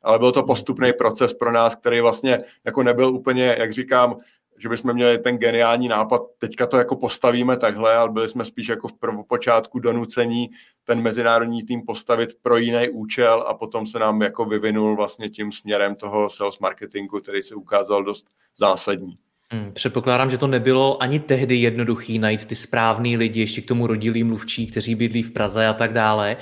Ale 0.03 0.19
byl 0.19 0.33
to 0.33 0.43
postupný 0.43 0.93
proces 0.93 1.35
pro 1.35 1.53
nás, 1.53 1.75
který 1.75 2.01
vlastně 2.01 2.39
jako 2.65 2.83
nebyl 2.83 3.15
úplně, 3.15 3.57
jak 3.59 3.73
říkám, 3.73 4.17
že 4.59 4.69
bychom 4.69 4.93
měli 4.93 5.19
ten 5.19 5.39
geniální 5.39 5.89
nápad, 5.89 6.23
teďka 6.39 6.67
to 6.67 6.77
jako 6.77 6.97
postavíme 6.97 7.57
takhle, 7.57 7.97
ale 7.97 8.11
byli 8.11 8.29
jsme 8.29 8.45
spíš 8.45 8.69
jako 8.69 8.89
v 8.89 8.93
prvopočátku 8.93 9.79
donucení 9.79 10.51
ten 10.85 11.03
mezinárodní 11.03 11.63
tým 11.63 11.83
postavit 11.87 12.29
pro 12.43 12.57
jiný 12.57 12.89
účel 12.89 13.45
a 13.49 13.55
potom 13.55 13.87
se 13.87 13.99
nám 13.99 14.23
jako 14.23 14.45
vyvinul 14.45 14.97
vlastně 14.97 15.29
tím 15.29 15.53
směrem 15.53 15.95
toho 15.95 16.31
sales 16.31 16.59
marketingu, 16.59 17.21
který 17.21 17.43
se 17.43 17.55
ukázal 17.55 18.05
dost 18.05 18.27
zásadní. 18.57 19.19
Hmm, 19.51 19.73
předpokládám, 19.73 20.31
že 20.31 20.39
to 20.39 20.47
nebylo 20.47 21.03
ani 21.03 21.21
tehdy 21.21 21.57
jednoduchý 21.57 22.19
najít 22.19 22.47
ty 22.47 22.57
správný 22.57 23.17
lidi, 23.17 23.41
ještě 23.41 23.61
k 23.61 23.67
tomu 23.67 23.87
rodilí 23.87 24.25
mluvčí, 24.25 24.67
kteří 24.67 24.95
bydlí 24.95 25.23
v 25.23 25.31
Praze 25.31 25.67
a 25.67 25.73
tak 25.73 25.93
dále 25.93 26.37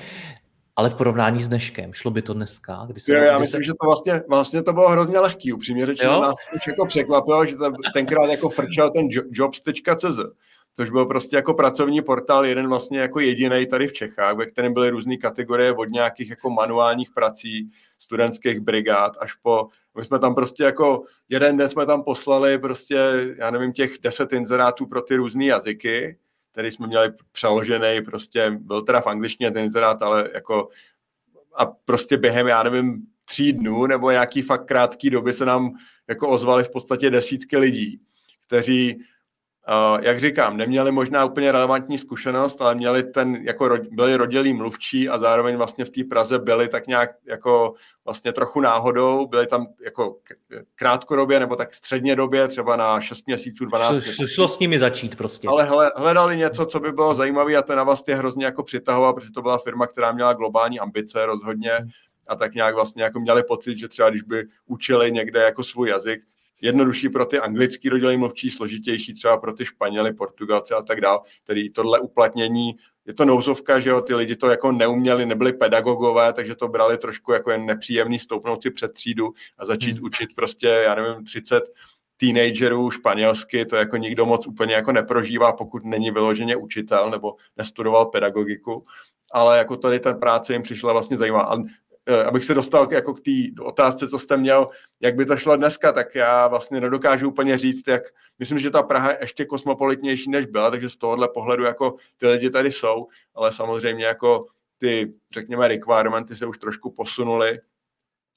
ale 0.77 0.91
v 0.91 0.95
porovnání 0.95 1.43
s 1.43 1.49
dneškem, 1.49 1.93
šlo 1.93 2.11
by 2.11 2.23
to 2.23 2.35
dneska? 2.35 2.85
Kdy 2.87 3.01
se, 3.01 3.13
jo, 3.13 3.23
já 3.23 3.33
kdy 3.33 3.41
myslím, 3.41 3.63
se... 3.63 3.67
že 3.67 3.73
to 3.81 3.87
vlastně, 3.87 4.23
vlastně 4.29 4.63
to 4.63 4.73
bylo 4.73 4.89
hrozně 4.89 5.19
lehký, 5.19 5.53
upřímně 5.53 5.87
řečeno, 5.87 6.23
nás 6.23 6.37
to 6.51 6.71
jako 6.71 6.87
překvapilo, 6.87 7.47
že 7.47 7.57
to 7.57 7.71
tenkrát 7.95 8.31
jako 8.31 8.49
frčel 8.49 8.91
ten 8.91 9.09
jobs.cz, 9.31 10.21
což 10.75 10.91
byl 10.91 11.07
prostě 11.07 11.37
jako 11.37 11.55
pracovní 11.55 12.03
portál, 12.03 12.47
jeden 12.47 12.69
vlastně 12.69 12.99
jako 12.99 13.21
jediný 13.21 13.67
tady 13.67 13.89
v 13.89 13.93
Čechách, 13.93 14.37
ve 14.37 14.47
kterém 14.47 14.75
byly 14.75 14.91
různé 14.91 15.17
kategorie 15.17 15.73
od 15.73 15.89
nějakých 15.89 16.31
jako 16.31 16.51
manuálních 16.51 17.11
prací, 17.11 17.71
studentských 17.99 18.61
brigád, 18.61 19.13
až 19.21 19.35
po, 19.35 19.69
my 19.99 20.05
jsme 20.05 20.19
tam 20.19 20.35
prostě 20.35 20.65
jako, 20.65 21.03
jeden 21.29 21.57
den 21.57 21.69
jsme 21.69 21.87
tam 21.87 22.03
poslali 22.03 22.59
prostě, 22.59 22.97
já 23.39 23.51
nevím, 23.51 23.73
těch 23.73 23.99
deset 24.03 24.33
inzerátů 24.33 24.87
pro 24.87 25.03
ty 25.03 25.17
různé 25.17 25.45
jazyky, 25.45 26.19
který 26.57 26.71
jsme 26.71 26.87
měli 26.87 27.13
přeložený, 27.33 28.03
prostě 28.05 28.51
byl 28.51 28.83
teda 28.83 29.01
v 29.01 29.07
angličtině 29.07 29.51
ten 29.51 29.65
inzerát, 29.65 30.03
ale 30.03 30.31
jako 30.35 30.69
a 31.55 31.67
prostě 31.67 32.17
během, 32.17 32.49
já 32.49 32.63
nevím, 32.63 33.03
tří 33.25 33.53
dnů 33.53 33.87
nebo 33.87 34.11
nějaký 34.11 34.43
fakt 34.43 34.65
krátký 34.65 35.11
doby 35.11 35.33
se 35.33 35.45
nám 35.45 35.73
jako 36.09 36.29
ozvali 36.29 36.65
v 36.65 36.71
podstatě 36.71 37.11
desítky 37.11 37.57
lidí, 37.57 38.01
kteří 38.47 39.05
Uh, 39.69 40.01
jak 40.03 40.21
říkám, 40.21 40.57
neměli 40.57 40.93
možná 40.93 41.25
úplně 41.25 41.53
relevantní 41.53 41.99
zkušenost, 41.99 42.63
ale 42.63 42.75
měli 42.75 43.03
ten, 43.03 43.35
jako 43.35 43.79
byli 43.91 44.17
rodilí 44.17 44.53
mluvčí 44.55 45.09
a 45.09 45.19
zároveň 45.19 45.57
vlastně 45.57 45.85
v 45.85 45.91
té 45.91 46.05
Praze 46.05 46.39
byli 46.39 46.69
tak 46.69 46.87
nějak 46.87 47.11
jako 47.25 47.75
vlastně 48.05 48.33
trochu 48.33 48.61
náhodou, 48.61 49.27
byli 49.27 49.47
tam 49.47 49.67
jako 49.85 50.17
krátkodobě 50.75 51.41
nebo 51.41 51.57
tak 51.57 51.75
středně 51.75 52.17
době, 52.17 52.49
třeba 52.49 52.77
na 52.77 53.01
6 53.01 53.27
měsíců, 53.27 53.65
12 53.65 53.93
měsíců. 53.93 54.27
Šlo 54.27 54.49
s 54.49 54.59
nimi 54.59 54.79
začít 54.79 55.17
prostě. 55.17 55.49
Ale 55.49 55.69
hledali 55.97 56.37
něco, 56.37 56.67
co 56.67 56.81
by 56.81 56.93
bylo 56.93 57.15
zajímavé 57.15 57.57
a 57.57 57.63
ten 57.63 57.77
na 57.77 57.95
je 58.09 58.17
hrozně 58.17 58.45
jako 58.45 58.63
přitahoval, 58.63 59.13
protože 59.13 59.33
to 59.33 59.43
byla 59.43 59.59
firma, 59.59 59.87
která 59.87 60.13
měla 60.13 60.33
globální 60.33 60.81
ambice 60.81 61.27
rozhodně 61.27 61.73
a 62.27 62.37
tak 62.37 62.55
nějak 62.55 62.75
vlastně 62.75 63.03
jako 63.03 63.21
měli 63.21 63.43
pocit, 63.43 63.79
že 63.79 63.89
třeba 63.89 64.11
když 64.11 64.23
by 64.23 64.45
učili 64.67 65.13
někde 65.13 65.41
jako 65.41 65.65
svůj 65.65 65.89
jazyk, 65.89 66.21
jednodušší 66.61 67.09
pro 67.09 67.27
ty 67.27 67.39
anglický 67.39 67.89
rodilý 67.89 68.17
mluvčí, 68.17 68.51
složitější 68.51 69.15
třeba 69.15 69.37
pro 69.37 69.53
ty 69.53 69.65
Španěly, 69.65 70.13
Portugalce 70.13 70.75
a 70.75 70.83
tak 70.83 71.01
dále, 71.01 71.19
který 71.45 71.71
tohle 71.71 72.01
uplatnění, 72.01 72.77
je 73.07 73.15
to 73.15 73.25
nouzovka, 73.25 73.81
že 73.81 73.91
jo, 73.91 74.01
ty 74.01 74.15
lidi 74.15 74.37
to 74.37 74.51
jako 74.51 74.73
neuměli, 74.73 75.27
nebyli 75.27 75.53
pedagogové, 75.53 76.33
takže 76.33 76.55
to 76.55 76.69
brali 76.69 76.99
trošku 76.99 77.33
jako 77.33 77.51
jen 77.51 77.67
nepříjemný 77.67 78.19
stoupnout 78.19 78.63
si 78.63 78.71
před 78.71 78.93
třídu 78.93 79.33
a 79.59 79.65
začít 79.65 79.97
hmm. 79.97 80.05
učit 80.05 80.35
prostě, 80.35 80.67
já 80.67 80.95
nevím, 80.95 81.25
30 81.25 81.63
teenagerů 82.17 82.91
španělsky, 82.91 83.67
to 83.67 83.77
jako 83.77 83.97
nikdo 83.97 84.27
moc 84.27 84.47
úplně 84.47 84.75
jako 84.75 84.93
neprožívá, 84.93 85.53
pokud 85.53 85.85
není 85.85 86.11
vyloženě 86.11 86.57
učitel 86.57 87.11
nebo 87.11 87.35
nestudoval 87.57 88.07
pedagogiku, 88.07 88.85
ale 89.33 89.59
jako 89.59 89.77
tady 89.77 90.01
ta 90.01 90.15
práce 90.15 90.53
jim 90.53 90.63
přišla 90.63 90.93
vlastně 90.93 91.17
zajímavá. 91.17 91.57
Eh, 91.59 91.63
abych 92.27 92.45
se 92.45 92.55
dostal 92.55 92.89
jako 92.93 93.15
k 93.15 93.21
té 93.21 93.63
otázce, 93.63 94.09
co 94.09 94.19
jste 94.19 94.37
měl, 94.37 94.69
jak 95.01 95.17
by 95.17 95.27
to 95.27 95.37
šlo 95.37 95.57
dneska, 95.57 95.93
tak 95.93 96.15
já 96.15 96.49
vlastně 96.49 96.81
nedokážu 96.81 97.29
úplně 97.29 97.59
říct, 97.59 97.89
jak 97.89 98.03
myslím, 98.39 98.59
že 98.59 98.71
ta 98.71 98.83
Praha 98.83 99.11
je 99.11 99.19
ještě 99.21 99.45
kosmopolitnější, 99.45 100.31
než 100.31 100.47
byla, 100.47 100.71
takže 100.71 100.91
z 100.91 100.97
tohohle 100.97 101.29
pohledu 101.35 101.65
jako 101.65 101.97
ty 102.17 102.27
lidi 102.27 102.51
tady 102.51 102.73
jsou, 102.73 103.07
ale 103.35 103.53
samozřejmě 103.53 104.05
jako 104.05 104.45
ty, 104.79 105.13
řekněme, 105.33 105.69
requirementy 105.69 106.37
se 106.37 106.47
už 106.47 106.59
trošku 106.59 106.91
posunuly, 106.91 107.61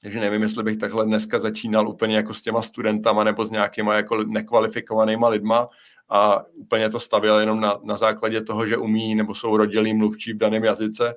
takže 0.02 0.20
nevím, 0.20 0.42
jestli 0.42 0.62
bych 0.62 0.76
takhle 0.76 1.04
dneska 1.04 1.38
začínal 1.38 1.88
úplně 1.88 2.16
jako 2.16 2.34
s 2.34 2.42
těma 2.42 2.62
studentama 2.62 3.24
nebo 3.24 3.46
s 3.46 3.50
nějakýma 3.50 3.94
jako 3.94 4.24
nekvalifikovanýma 4.24 5.28
lidma 5.28 5.68
a 6.08 6.44
úplně 6.54 6.90
to 6.90 7.00
stavěl 7.00 7.38
jenom 7.38 7.60
na, 7.60 7.78
na 7.82 7.96
základě 7.96 8.40
toho, 8.40 8.66
že 8.66 8.76
umí 8.76 9.14
nebo 9.14 9.34
jsou 9.34 9.56
rodilí 9.56 9.94
mluvčí 9.94 10.32
v 10.32 10.38
daném 10.38 10.64
jazyce, 10.64 11.14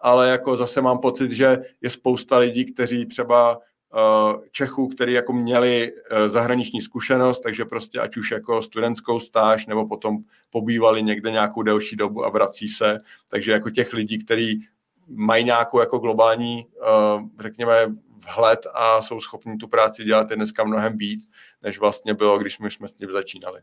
ale 0.00 0.28
jako 0.28 0.56
zase 0.56 0.82
mám 0.82 0.98
pocit, 0.98 1.30
že 1.30 1.58
je 1.80 1.90
spousta 1.90 2.38
lidí, 2.38 2.64
kteří 2.64 3.06
třeba 3.06 3.56
uh, 3.56 4.42
Čechů, 4.52 4.88
kteří 4.88 5.12
jako 5.12 5.32
měli 5.32 5.92
uh, 5.92 6.28
zahraniční 6.28 6.82
zkušenost, 6.82 7.40
takže 7.40 7.64
prostě 7.64 8.00
ať 8.00 8.16
už 8.16 8.30
jako 8.30 8.62
studentskou 8.62 9.20
stáž, 9.20 9.66
nebo 9.66 9.88
potom 9.88 10.18
pobývali 10.50 11.02
někde 11.02 11.30
nějakou 11.30 11.62
delší 11.62 11.96
dobu 11.96 12.24
a 12.24 12.28
vrací 12.28 12.68
se, 12.68 12.98
takže 13.30 13.52
jako 13.52 13.70
těch 13.70 13.92
lidí, 13.92 14.24
kteří 14.24 14.66
mají 15.08 15.44
nějakou 15.44 15.80
jako 15.80 15.98
globální, 15.98 16.66
uh, 16.66 17.22
řekněme, 17.40 17.86
vhled 18.36 18.66
a 18.74 19.02
jsou 19.02 19.20
schopni 19.20 19.56
tu 19.56 19.68
práci 19.68 20.04
dělat 20.04 20.30
je 20.30 20.36
dneska 20.36 20.64
mnohem 20.64 20.98
víc, 20.98 21.28
než 21.62 21.78
vlastně 21.78 22.14
bylo, 22.14 22.38
když 22.38 22.58
my 22.58 22.70
jsme 22.70 22.88
s 22.88 22.92
tím 22.92 23.12
začínali. 23.12 23.60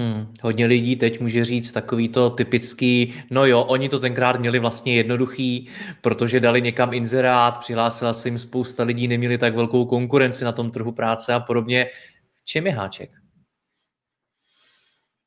Hmm, 0.00 0.34
hodně 0.42 0.66
lidí 0.66 0.96
teď 0.96 1.20
může 1.20 1.44
říct 1.44 1.72
takový 1.72 2.08
to 2.08 2.30
typický, 2.30 3.14
no 3.30 3.46
jo, 3.46 3.62
oni 3.62 3.88
to 3.88 3.98
tenkrát 3.98 4.40
měli 4.40 4.58
vlastně 4.58 4.96
jednoduchý, 4.96 5.68
protože 6.00 6.40
dali 6.40 6.62
někam 6.62 6.94
inzerát, 6.94 7.58
přihlásila 7.58 8.12
se 8.12 8.28
jim 8.28 8.38
spousta 8.38 8.82
lidí, 8.82 9.08
neměli 9.08 9.38
tak 9.38 9.54
velkou 9.54 9.84
konkurenci 9.84 10.44
na 10.44 10.52
tom 10.52 10.70
trhu 10.70 10.92
práce 10.92 11.34
a 11.34 11.40
podobně. 11.40 11.86
V 12.34 12.44
čem 12.44 12.66
je 12.66 12.72
háček? 12.72 13.10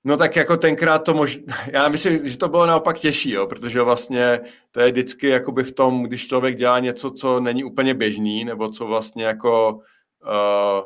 No 0.04 0.18
tak 0.18 0.36
jako 0.36 0.58
tenkrát 0.58 1.00
to 1.00 1.14
možná, 1.14 1.44
já 1.72 1.90
myslím, 1.90 2.30
že 2.30 2.38
to 2.38 2.50
bylo 2.50 2.66
naopak 2.66 3.00
těžší, 3.00 3.32
jo, 3.32 3.48
protože 3.48 3.82
vlastně 3.82 4.40
to 4.72 4.80
je 4.80 4.92
vždycky 4.92 5.28
jakoby 5.28 5.64
v 5.64 5.72
tom, 5.72 6.04
když 6.04 6.28
člověk 6.28 6.56
dělá 6.56 6.80
něco, 6.80 7.12
co 7.12 7.40
není 7.40 7.64
úplně 7.64 7.94
běžný, 7.94 8.46
nebo 8.46 8.70
co 8.70 8.86
vlastně 8.86 9.26
jako 9.26 9.80
uh, 10.26 10.82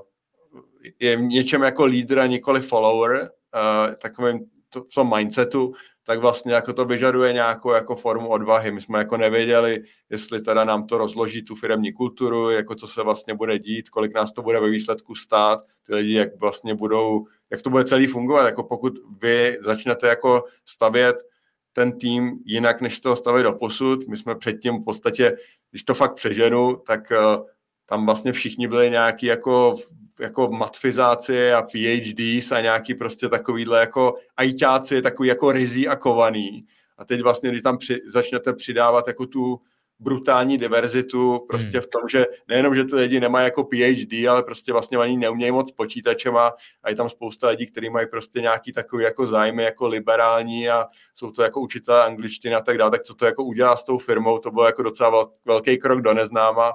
je 0.99 1.15
něčem 1.15 1.61
jako 1.63 1.85
lídr 1.85 2.19
a 2.19 2.25
nikoli 2.25 2.61
follower, 2.61 3.29
takovým 4.01 4.39
to, 4.69 4.83
v 4.83 4.93
tom 4.95 5.15
mindsetu, 5.15 5.73
tak 6.03 6.19
vlastně 6.19 6.53
jako 6.53 6.73
to 6.73 6.85
vyžaduje 6.85 7.33
nějakou 7.33 7.71
jako 7.71 7.95
formu 7.95 8.27
odvahy. 8.27 8.71
My 8.71 8.81
jsme 8.81 8.99
jako 8.99 9.17
nevěděli, 9.17 9.83
jestli 10.09 10.41
teda 10.41 10.63
nám 10.63 10.87
to 10.87 10.97
rozloží 10.97 11.43
tu 11.43 11.55
firmní 11.55 11.93
kulturu, 11.93 12.49
jako 12.49 12.75
co 12.75 12.87
se 12.87 13.03
vlastně 13.03 13.33
bude 13.33 13.59
dít, 13.59 13.89
kolik 13.89 14.15
nás 14.15 14.31
to 14.31 14.41
bude 14.41 14.59
ve 14.59 14.69
výsledku 14.69 15.15
stát, 15.15 15.59
ty 15.83 15.95
lidi 15.95 16.13
jak 16.13 16.39
vlastně 16.39 16.75
budou, 16.75 17.25
jak 17.49 17.61
to 17.61 17.69
bude 17.69 17.85
celý 17.85 18.07
fungovat, 18.07 18.45
jako 18.45 18.63
pokud 18.63 18.93
vy 19.21 19.57
začnete 19.61 20.07
jako 20.07 20.43
stavět 20.65 21.15
ten 21.73 21.99
tým 21.99 22.39
jinak, 22.45 22.81
než 22.81 22.99
to 22.99 23.15
stavit 23.15 23.43
do 23.43 23.53
posud. 23.53 24.07
My 24.07 24.17
jsme 24.17 24.35
předtím 24.35 24.77
v 24.77 24.83
podstatě, 24.83 25.37
když 25.71 25.83
to 25.83 25.93
fakt 25.93 26.13
přeženu, 26.13 26.75
tak 26.75 27.11
uh, 27.11 27.45
tam 27.85 28.05
vlastně 28.05 28.31
všichni 28.31 28.67
byli 28.67 28.89
nějaký 28.89 29.25
jako 29.25 29.75
jako 30.19 30.49
matfizáci 30.51 31.51
a 31.51 31.61
PhDs 31.61 32.51
a 32.51 32.61
nějaký 32.61 32.93
prostě 32.93 33.29
takovýhle 33.29 33.79
jako 33.79 34.15
ajťáci, 34.37 35.01
takový 35.01 35.29
jako 35.29 35.51
rizí 35.51 35.87
a 35.87 35.95
kovaný. 35.95 36.65
A 36.97 37.05
teď 37.05 37.21
vlastně, 37.21 37.49
když 37.49 37.61
tam 37.61 37.77
při, 37.77 38.01
začnete 38.07 38.53
přidávat 38.53 39.07
jako 39.07 39.25
tu, 39.25 39.61
brutální 39.99 40.57
diverzitu 40.57 41.45
prostě 41.47 41.77
hmm. 41.77 41.81
v 41.81 41.87
tom, 41.87 42.01
že 42.11 42.25
nejenom, 42.47 42.75
že 42.75 42.83
ty 42.83 42.95
lidi 42.95 43.19
nemají 43.19 43.45
jako 43.45 43.63
PhD, 43.63 44.27
ale 44.29 44.43
prostě 44.43 44.71
vlastně 44.71 44.97
ani 44.97 45.17
neumějí 45.17 45.51
moc 45.51 45.71
počítačema 45.71 46.53
a 46.83 46.89
je 46.89 46.95
tam 46.95 47.09
spousta 47.09 47.49
lidí, 47.49 47.65
kteří 47.67 47.89
mají 47.89 48.07
prostě 48.07 48.41
nějaký 48.41 48.71
takový 48.73 49.03
jako 49.03 49.27
zájmy 49.27 49.63
jako 49.63 49.87
liberální 49.87 50.69
a 50.69 50.85
jsou 51.13 51.31
to 51.31 51.43
jako 51.43 51.61
učitelé 51.61 52.05
angličtiny 52.05 52.55
a 52.55 52.61
tak 52.61 52.77
dále, 52.77 52.91
tak 52.91 53.03
co 53.03 53.15
to 53.15 53.25
jako 53.25 53.43
udělá 53.43 53.75
s 53.75 53.83
tou 53.83 53.97
firmou, 53.97 54.37
to 54.37 54.51
bylo 54.51 54.65
jako 54.65 54.83
docela 54.83 55.29
velký 55.45 55.77
krok 55.77 56.01
do 56.01 56.13
neznáma, 56.13 56.73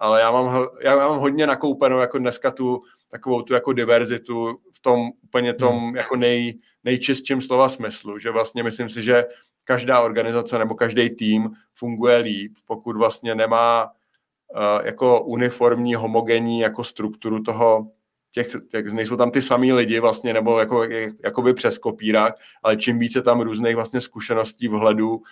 ale 0.00 0.20
já 0.20 0.30
mám, 0.30 0.68
já 0.84 0.96
mám 0.96 1.18
hodně 1.18 1.46
nakoupenou 1.46 1.98
jako 1.98 2.18
dneska 2.18 2.50
tu 2.50 2.82
takovou 3.08 3.42
tu 3.42 3.54
jako 3.54 3.72
diverzitu 3.72 4.58
v 4.72 4.80
tom 4.80 5.10
úplně 5.24 5.54
tom 5.54 5.78
hmm. 5.78 5.96
jako 5.96 6.16
nej, 6.16 6.58
nejčistším 6.84 7.42
slova 7.42 7.68
smyslu, 7.68 8.18
že 8.18 8.30
vlastně 8.30 8.62
myslím 8.62 8.90
si, 8.90 9.02
že 9.02 9.24
každá 9.64 10.00
organizace 10.00 10.58
nebo 10.58 10.74
každý 10.74 11.10
tým 11.10 11.50
funguje 11.74 12.16
líp, 12.16 12.52
pokud 12.66 12.96
vlastně 12.96 13.34
nemá 13.34 13.84
uh, 13.84 14.86
jako 14.86 15.20
uniformní, 15.20 15.94
homogenní 15.94 16.60
jako 16.60 16.84
strukturu 16.84 17.42
toho, 17.42 17.86
těch, 18.32 18.56
těch, 18.70 18.86
nejsou 18.86 19.16
tam 19.16 19.30
ty 19.30 19.42
samý 19.42 19.72
lidi 19.72 20.00
vlastně, 20.00 20.32
nebo 20.32 20.58
jako, 20.58 20.84
jakoby 21.24 21.54
přes 21.54 21.78
kopírák, 21.78 22.34
ale 22.62 22.76
čím 22.76 22.98
více 22.98 23.22
tam 23.22 23.40
různých 23.40 23.74
vlastně 23.74 24.00
zkušeností, 24.00 24.68
vhledů, 24.68 25.22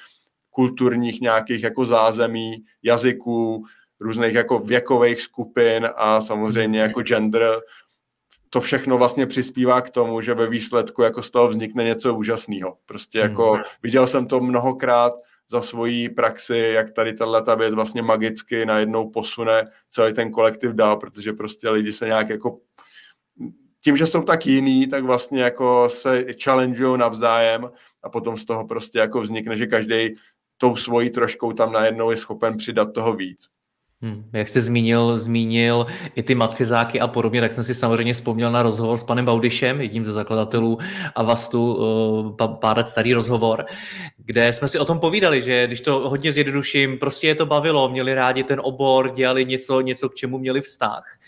kulturních 0.51 1.21
nějakých 1.21 1.63
jako 1.63 1.85
zázemí, 1.85 2.65
jazyků, 2.83 3.65
různých 4.01 4.35
jako 4.35 4.59
věkových 4.59 5.21
skupin 5.21 5.89
a 5.97 6.21
samozřejmě 6.21 6.81
jako 6.81 7.03
gender, 7.03 7.61
to 8.51 8.61
všechno 8.61 8.99
vlastně 8.99 9.27
přispívá 9.27 9.81
k 9.81 9.91
tomu, 9.91 10.21
že 10.21 10.35
ve 10.35 10.49
výsledku 10.49 11.03
jako 11.03 11.23
z 11.23 11.31
toho 11.31 11.49
vznikne 11.49 11.85
něco 11.85 12.15
úžasného. 12.15 12.77
Prostě 12.87 13.19
jako 13.19 13.53
hmm. 13.53 13.63
viděl 13.83 14.07
jsem 14.07 14.27
to 14.27 14.41
mnohokrát 14.41 15.13
za 15.51 15.63
svoji 15.63 16.09
praxi, 16.09 16.59
jak 16.59 16.91
tady 16.91 17.13
tato 17.13 17.57
věc 17.57 17.75
vlastně 17.75 18.03
magicky 18.03 18.67
najednou 18.67 19.11
posune 19.11 19.65
celý 19.91 20.13
ten 20.15 20.31
kolektiv 20.31 20.71
dál, 20.71 20.97
protože 20.97 21.33
prostě 21.33 21.71
lidi 21.71 21.93
se 21.93 22.07
nějak 22.07 22.29
jako 22.29 22.59
tím, 23.81 23.97
že 23.97 24.07
jsou 24.07 24.23
tak 24.23 24.47
jiný, 24.47 24.87
tak 24.87 25.05
vlastně 25.05 25.43
jako 25.43 25.89
se 25.91 26.25
challengeují 26.45 26.99
navzájem 26.99 27.71
a 28.03 28.09
potom 28.09 28.37
z 28.37 28.45
toho 28.45 28.67
prostě 28.67 28.99
jako 28.99 29.21
vznikne, 29.21 29.57
že 29.57 29.67
každý 29.67 30.15
tou 30.57 30.77
svojí 30.77 31.11
troškou 31.11 31.53
tam 31.53 31.73
najednou 31.73 32.11
je 32.11 32.17
schopen 32.17 32.57
přidat 32.57 32.93
toho 32.93 33.13
víc. 33.13 33.49
Hmm. 34.03 34.31
Jak 34.33 34.49
jsi 34.49 34.61
zmínil, 34.61 35.19
zmínil 35.19 35.87
i 36.15 36.23
ty 36.23 36.35
matfizáky 36.35 37.01
a 37.01 37.09
podobně, 37.09 37.41
tak 37.41 37.53
jsem 37.53 37.65
si 37.65 37.75
samozřejmě 37.75 38.13
vzpomněl 38.13 38.53
na 38.53 38.63
rozhovor 38.63 38.99
s 38.99 39.05
panem 39.05 39.25
Baudišem, 39.25 39.81
jedním 39.81 40.05
ze 40.05 40.13
zakladatelů 40.13 40.79
Avastu, 41.15 41.79
eh, 42.41 42.49
pár 42.61 42.77
let 42.77 42.89
starý 42.89 43.15
rozhovor, 43.15 43.67
kde 44.17 44.53
jsme 44.53 44.69
si 44.69 44.79
o 44.79 44.85
tom 44.85 44.99
povídali, 44.99 45.43
že 45.43 45.67
když 45.67 45.81
to 45.81 46.09
hodně 46.09 46.33
zjednoduším, 46.33 46.99
prostě 46.99 47.27
je 47.27 47.35
to 47.35 47.47
bavilo, 47.47 47.89
měli 47.89 48.15
rádi 48.15 48.43
ten 48.43 48.61
obor, 48.63 49.13
dělali 49.15 49.45
něco, 49.45 49.81
něco 49.81 50.09
k 50.09 50.15
čemu 50.15 50.39
měli 50.39 50.61
vztah. 50.61 51.19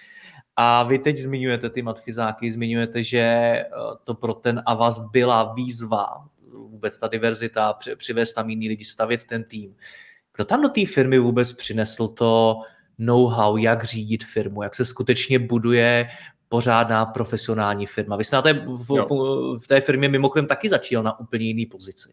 A 0.57 0.83
vy 0.83 0.99
teď 0.99 1.19
zmiňujete 1.19 1.71
ty 1.71 1.83
matfizáky, 1.83 2.51
zmiňujete, 2.51 3.05
že 3.05 3.19
eh, 3.19 3.67
to 4.05 4.15
pro 4.15 4.35
ten 4.35 4.63
Avast 4.67 5.11
byla 5.11 5.55
výzva, 5.55 6.07
vůbec 6.53 6.99
ta 6.99 7.09
diverzita, 7.09 7.79
přivést 7.97 8.33
tam 8.33 8.51
jiný 8.51 8.69
lidi, 8.69 8.85
stavit 8.85 9.25
ten 9.25 9.45
tým. 9.45 9.75
Kdo 10.41 10.45
tam 10.45 10.63
do 10.63 10.69
té 10.69 10.87
firmy 10.87 11.19
vůbec 11.19 11.53
přinesl 11.53 12.09
to 12.09 12.57
know-how, 12.99 13.57
jak 13.57 13.85
řídit 13.85 14.25
firmu, 14.25 14.63
jak 14.63 14.75
se 14.75 14.85
skutečně 14.85 15.39
buduje 15.39 16.09
pořádná 16.49 17.07
profesionální 17.07 17.87
firma. 17.87 18.17
Vy 18.17 18.25
jste 18.25 18.37
na 18.37 18.43
té, 18.43 18.53
v, 18.53 18.89
v, 18.89 19.59
v 19.59 19.67
té 19.67 19.81
firmě 19.81 20.09
mimochodem 20.09 20.47
taky 20.47 20.69
začal 20.69 21.03
na 21.03 21.21
úplně 21.21 21.47
jiný 21.47 21.67
pozici. 21.67 22.13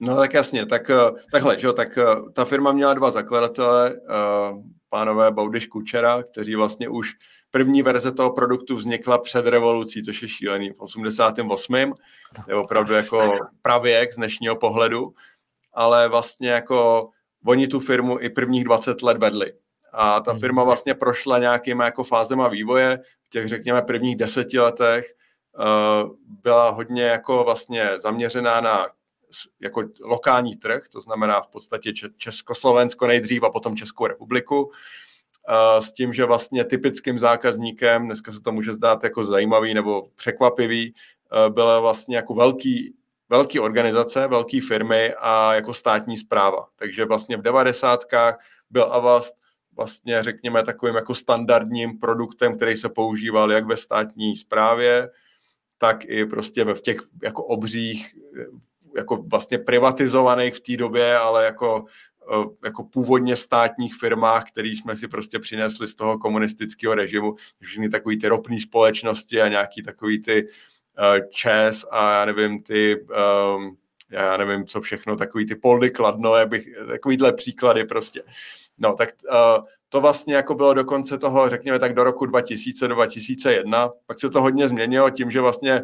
No 0.00 0.16
tak 0.16 0.34
jasně, 0.34 0.66
tak 0.66 0.90
eh, 0.90 0.96
takhle, 1.30 1.58
že 1.58 1.66
jo, 1.66 1.72
tak 1.72 1.98
eh, 1.98 2.04
ta 2.32 2.44
firma 2.44 2.72
měla 2.72 2.94
dva 2.94 3.10
zakladatele, 3.10 3.94
uh, 3.94 4.62
pánové 4.88 5.30
Baudiš 5.30 5.66
Kučera, 5.66 6.22
kteří 6.22 6.54
vlastně 6.54 6.88
už 6.88 7.12
první 7.50 7.82
verze 7.82 8.12
toho 8.12 8.30
produktu 8.30 8.76
vznikla 8.76 9.18
před 9.18 9.46
revolucí, 9.46 10.02
což 10.02 10.22
je 10.22 10.28
šílený, 10.28 10.70
v 10.70 10.80
88. 10.80 11.92
To 12.34 12.42
je 12.48 12.54
opravdu 12.54 12.94
jako 12.94 13.32
pravěk 13.62 14.12
z 14.12 14.16
dnešního 14.16 14.56
pohledu, 14.56 15.14
ale 15.72 16.08
vlastně 16.08 16.50
jako 16.50 17.08
oni 17.46 17.68
tu 17.68 17.80
firmu 17.80 18.20
i 18.20 18.30
prvních 18.30 18.64
20 18.64 19.02
let 19.02 19.18
vedli. 19.18 19.52
A 19.92 20.20
ta 20.20 20.30
hmm. 20.30 20.40
firma 20.40 20.64
vlastně 20.64 20.94
prošla 20.94 21.38
nějakýma 21.38 21.84
jako 21.84 22.04
fázema 22.04 22.48
vývoje. 22.48 22.98
V 23.26 23.28
těch, 23.28 23.48
řekněme, 23.48 23.82
prvních 23.82 24.16
deseti 24.16 24.58
letech 24.58 25.14
uh, 25.58 26.10
byla 26.26 26.70
hodně 26.70 27.02
jako 27.02 27.44
vlastně 27.44 27.90
zaměřená 27.98 28.60
na 28.60 28.86
jako 29.60 29.82
lokální 30.00 30.56
trh, 30.56 30.82
to 30.88 31.00
znamená 31.00 31.40
v 31.40 31.48
podstatě 31.48 31.92
Československo 32.16 33.06
nejdřív 33.06 33.42
a 33.42 33.50
potom 33.50 33.76
Českou 33.76 34.06
republiku, 34.06 34.62
uh, 34.62 34.70
s 35.84 35.92
tím, 35.92 36.12
že 36.12 36.24
vlastně 36.24 36.64
typickým 36.64 37.18
zákazníkem, 37.18 38.06
dneska 38.06 38.32
se 38.32 38.40
to 38.40 38.52
může 38.52 38.74
zdát 38.74 39.04
jako 39.04 39.24
zajímavý 39.24 39.74
nebo 39.74 40.08
překvapivý, 40.16 40.94
uh, 40.94 41.54
byla 41.54 41.80
vlastně 41.80 42.16
jako 42.16 42.34
velký 42.34 42.94
velké 43.32 43.60
organizace, 43.60 44.28
velké 44.28 44.60
firmy 44.68 45.14
a 45.18 45.54
jako 45.54 45.74
státní 45.74 46.18
zpráva. 46.18 46.66
Takže 46.76 47.04
vlastně 47.04 47.36
v 47.36 47.42
devadesátkách 47.42 48.38
byl 48.70 48.82
Avast 48.82 49.34
vlastně 49.76 50.22
řekněme 50.22 50.62
takovým 50.62 50.94
jako 50.94 51.14
standardním 51.14 51.98
produktem, 51.98 52.56
který 52.56 52.76
se 52.76 52.88
používal 52.88 53.52
jak 53.52 53.66
ve 53.66 53.76
státní 53.76 54.36
správě, 54.36 55.10
tak 55.78 56.04
i 56.04 56.26
prostě 56.26 56.64
v 56.64 56.80
těch 56.80 56.96
jako 57.22 57.44
obřích, 57.44 58.14
jako 58.96 59.16
vlastně 59.16 59.58
privatizovaných 59.58 60.54
v 60.54 60.60
té 60.60 60.76
době, 60.76 61.16
ale 61.16 61.44
jako, 61.44 61.84
jako 62.64 62.84
původně 62.84 63.36
státních 63.36 63.94
firmách, 63.94 64.44
který 64.50 64.76
jsme 64.76 64.96
si 64.96 65.08
prostě 65.08 65.38
přinesli 65.38 65.88
z 65.88 65.94
toho 65.94 66.18
komunistického 66.18 66.94
režimu, 66.94 67.34
všechny 67.60 67.88
takový 67.88 68.18
ty 68.18 68.28
ropné 68.28 68.60
společnosti 68.60 69.40
a 69.40 69.48
nějaký 69.48 69.82
takový 69.82 70.22
ty 70.22 70.48
ČES 71.30 71.84
a 71.90 72.12
já 72.12 72.24
nevím, 72.24 72.62
ty, 72.62 73.06
um, 73.56 73.76
já 74.10 74.36
nevím, 74.36 74.66
co 74.66 74.80
všechno, 74.80 75.16
takový 75.16 75.46
ty 75.46 75.54
poldy 75.54 75.90
kladno, 75.90 76.32
bych, 76.46 76.68
takovýhle 76.88 77.32
příklady 77.32 77.84
prostě. 77.84 78.22
No, 78.78 78.92
tak 78.94 79.08
uh, 79.30 79.64
to 79.88 80.00
vlastně 80.00 80.34
jako 80.34 80.54
bylo 80.54 80.74
do 80.74 80.84
konce 80.84 81.18
toho, 81.18 81.48
řekněme 81.48 81.78
tak 81.78 81.94
do 81.94 82.04
roku 82.04 82.26
2000-2001, 82.26 83.92
pak 84.06 84.20
se 84.20 84.30
to 84.30 84.42
hodně 84.42 84.68
změnilo 84.68 85.10
tím, 85.10 85.30
že 85.30 85.40
vlastně 85.40 85.82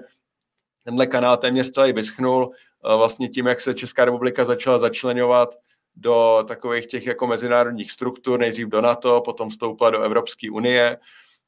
tenhle 0.85 1.07
kanál 1.07 1.37
téměř 1.37 1.71
celý 1.71 1.93
vyschnul, 1.93 2.47
uh, 2.47 2.97
vlastně 2.99 3.29
tím, 3.29 3.47
jak 3.47 3.61
se 3.61 3.75
Česká 3.75 4.05
republika 4.05 4.45
začala 4.45 4.79
začlenovat 4.79 5.55
do 5.97 6.45
takových 6.49 6.87
těch 6.87 7.07
jako 7.07 7.27
mezinárodních 7.27 7.91
struktur, 7.91 8.41
nejdřív 8.41 8.69
do 8.69 8.81
NATO, 8.81 9.21
potom 9.21 9.51
vstoupila 9.51 9.91
do 9.91 10.03
Evropské 10.03 10.51
unie, 10.51 10.99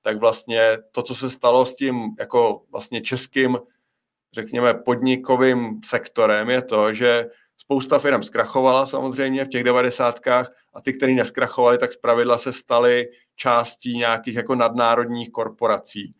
tak 0.03 0.19
vlastně 0.19 0.79
to, 0.93 1.03
co 1.03 1.15
se 1.15 1.31
stalo 1.31 1.67
s 1.67 1.75
tím 1.75 2.15
jako 2.19 2.63
vlastně 2.71 3.01
českým, 3.01 3.59
řekněme, 4.33 4.75
podnikovým 4.75 5.81
sektorem, 5.85 6.51
je 6.51 6.63
to, 6.63 6.93
že 6.93 7.27
spousta 7.57 7.99
firm 7.99 8.23
zkrachovala 8.23 8.87
samozřejmě 8.87 9.45
v 9.45 9.49
těch 9.49 9.65
devadesátkách 9.65 10.53
a 10.75 10.81
ty, 10.81 10.93
které 10.93 11.13
neskrachovali, 11.13 11.79
tak 11.79 11.93
zpravidla 11.93 12.39
se 12.39 12.53
staly 12.53 13.09
částí 13.37 13.97
nějakých 13.97 14.35
jako 14.35 14.55
nadnárodních 14.55 15.31
korporací. 15.31 16.15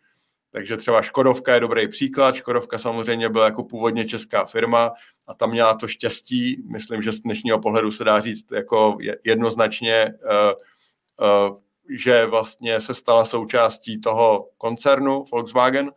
Takže 0.51 0.77
třeba 0.77 1.01
Škodovka 1.01 1.53
je 1.53 1.59
dobrý 1.59 1.87
příklad. 1.87 2.35
Škodovka 2.35 2.77
samozřejmě 2.79 3.29
byla 3.29 3.45
jako 3.45 3.63
původně 3.63 4.05
česká 4.05 4.45
firma 4.45 4.91
a 5.27 5.33
tam 5.33 5.49
měla 5.49 5.73
to 5.73 5.87
štěstí, 5.87 6.63
myslím, 6.71 7.01
že 7.01 7.11
z 7.11 7.19
dnešního 7.19 7.59
pohledu 7.59 7.91
se 7.91 8.03
dá 8.03 8.19
říct 8.19 8.51
jako 8.51 8.97
jednoznačně 9.23 10.13
uh, 10.23 11.49
uh, 11.49 11.57
že 11.97 12.25
vlastně 12.25 12.79
se 12.79 12.93
stala 12.95 13.25
součástí 13.25 14.01
toho 14.01 14.49
koncernu 14.57 15.23
Volkswagen 15.31 15.91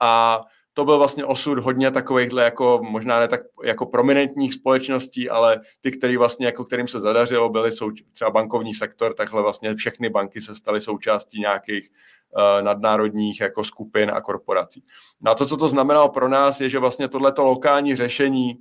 a 0.00 0.40
to 0.74 0.84
byl 0.84 0.98
vlastně 0.98 1.24
osud 1.24 1.58
hodně 1.58 1.90
takovýchhle 1.90 2.44
jako 2.44 2.80
možná 2.82 3.20
ne 3.20 3.28
tak 3.28 3.40
jako 3.64 3.86
prominentních 3.86 4.54
společností, 4.54 5.30
ale 5.30 5.60
ty, 5.80 5.90
který 5.90 6.16
vlastně 6.16 6.46
jako 6.46 6.64
kterým 6.64 6.88
se 6.88 7.00
zadařilo, 7.00 7.48
byly 7.48 7.70
souč- 7.70 8.04
třeba 8.12 8.30
bankovní 8.30 8.74
sektor, 8.74 9.14
takhle 9.14 9.42
vlastně 9.42 9.74
všechny 9.74 10.08
banky 10.08 10.40
se 10.40 10.54
staly 10.54 10.80
součástí 10.80 11.40
nějakých 11.40 11.88
uh, 12.36 12.64
nadnárodních 12.64 13.40
jako 13.40 13.64
skupin 13.64 14.10
a 14.14 14.20
korporací. 14.20 14.84
No 15.20 15.34
to, 15.34 15.46
co 15.46 15.56
to 15.56 15.68
znamenalo 15.68 16.08
pro 16.08 16.28
nás, 16.28 16.60
je, 16.60 16.68
že 16.68 16.78
vlastně 16.78 17.08
tohleto 17.08 17.44
lokální 17.44 17.96
řešení, 17.96 18.58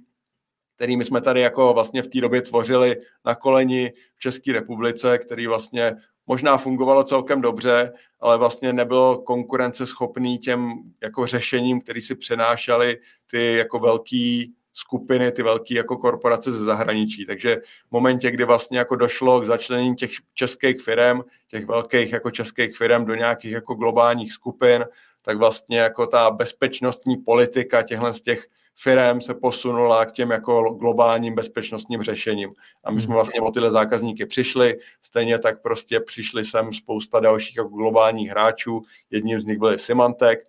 kterými 0.75 1.05
jsme 1.05 1.21
tady 1.21 1.41
jako 1.41 1.73
vlastně 1.73 2.03
v 2.03 2.07
té 2.07 2.21
době 2.21 2.41
tvořili 2.41 2.95
na 3.25 3.35
koleni 3.35 3.91
v 4.15 4.19
České 4.19 4.53
republice, 4.53 5.17
který 5.17 5.47
vlastně 5.47 5.95
možná 6.27 6.57
fungovalo 6.57 7.03
celkem 7.03 7.41
dobře, 7.41 7.93
ale 8.19 8.37
vlastně 8.37 8.73
nebylo 8.73 9.21
konkurenceschopný 9.21 10.37
těm 10.37 10.73
jako 11.01 11.27
řešením, 11.27 11.81
který 11.81 12.01
si 12.01 12.15
přenášely 12.15 12.99
ty 13.27 13.55
jako 13.55 13.79
velký 13.79 14.53
skupiny, 14.73 15.31
ty 15.31 15.43
velké 15.43 15.73
jako 15.73 15.97
korporace 15.97 16.51
ze 16.51 16.63
zahraničí. 16.63 17.25
Takže 17.25 17.61
v 17.87 17.91
momentě, 17.91 18.31
kdy 18.31 18.43
vlastně 18.43 18.77
jako 18.77 18.95
došlo 18.95 19.41
k 19.41 19.45
začlenění 19.45 19.95
těch 19.95 20.11
českých 20.33 20.81
firm, 20.81 21.21
těch 21.47 21.65
velkých 21.65 22.11
jako 22.11 22.31
českých 22.31 22.77
firm 22.77 23.05
do 23.05 23.15
nějakých 23.15 23.51
jako 23.51 23.73
globálních 23.73 24.33
skupin, 24.33 24.85
tak 25.23 25.37
vlastně 25.37 25.79
jako 25.79 26.07
ta 26.07 26.31
bezpečnostní 26.31 27.17
politika 27.17 27.83
těchhle 27.83 28.13
z 28.13 28.21
těch 28.21 28.47
firm 28.79 29.21
se 29.21 29.33
posunula 29.33 30.05
k 30.05 30.11
těm 30.11 30.31
jako 30.31 30.61
globálním 30.61 31.35
bezpečnostním 31.35 32.01
řešením. 32.01 32.49
A 32.83 32.91
my 32.91 33.01
jsme 33.01 33.07
hmm. 33.07 33.15
vlastně 33.15 33.41
o 33.41 33.51
tyhle 33.51 33.71
zákazníky 33.71 34.25
přišli, 34.25 34.77
stejně 35.01 35.39
tak 35.39 35.61
prostě 35.61 35.99
přišli 35.99 36.45
sem 36.45 36.73
spousta 36.73 37.19
dalších 37.19 37.57
jako 37.57 37.69
globálních 37.69 38.29
hráčů, 38.29 38.81
jedním 39.09 39.41
z 39.41 39.45
nich 39.45 39.57
byl 39.57 39.77
Symantec, 39.77 40.39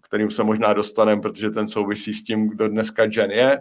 kterým 0.00 0.30
se 0.30 0.42
možná 0.44 0.72
dostaneme, 0.72 1.20
protože 1.20 1.50
ten 1.50 1.68
souvisí 1.68 2.12
s 2.12 2.24
tím, 2.24 2.48
kdo 2.48 2.68
dneska 2.68 3.06
Gen 3.06 3.30
je 3.30 3.58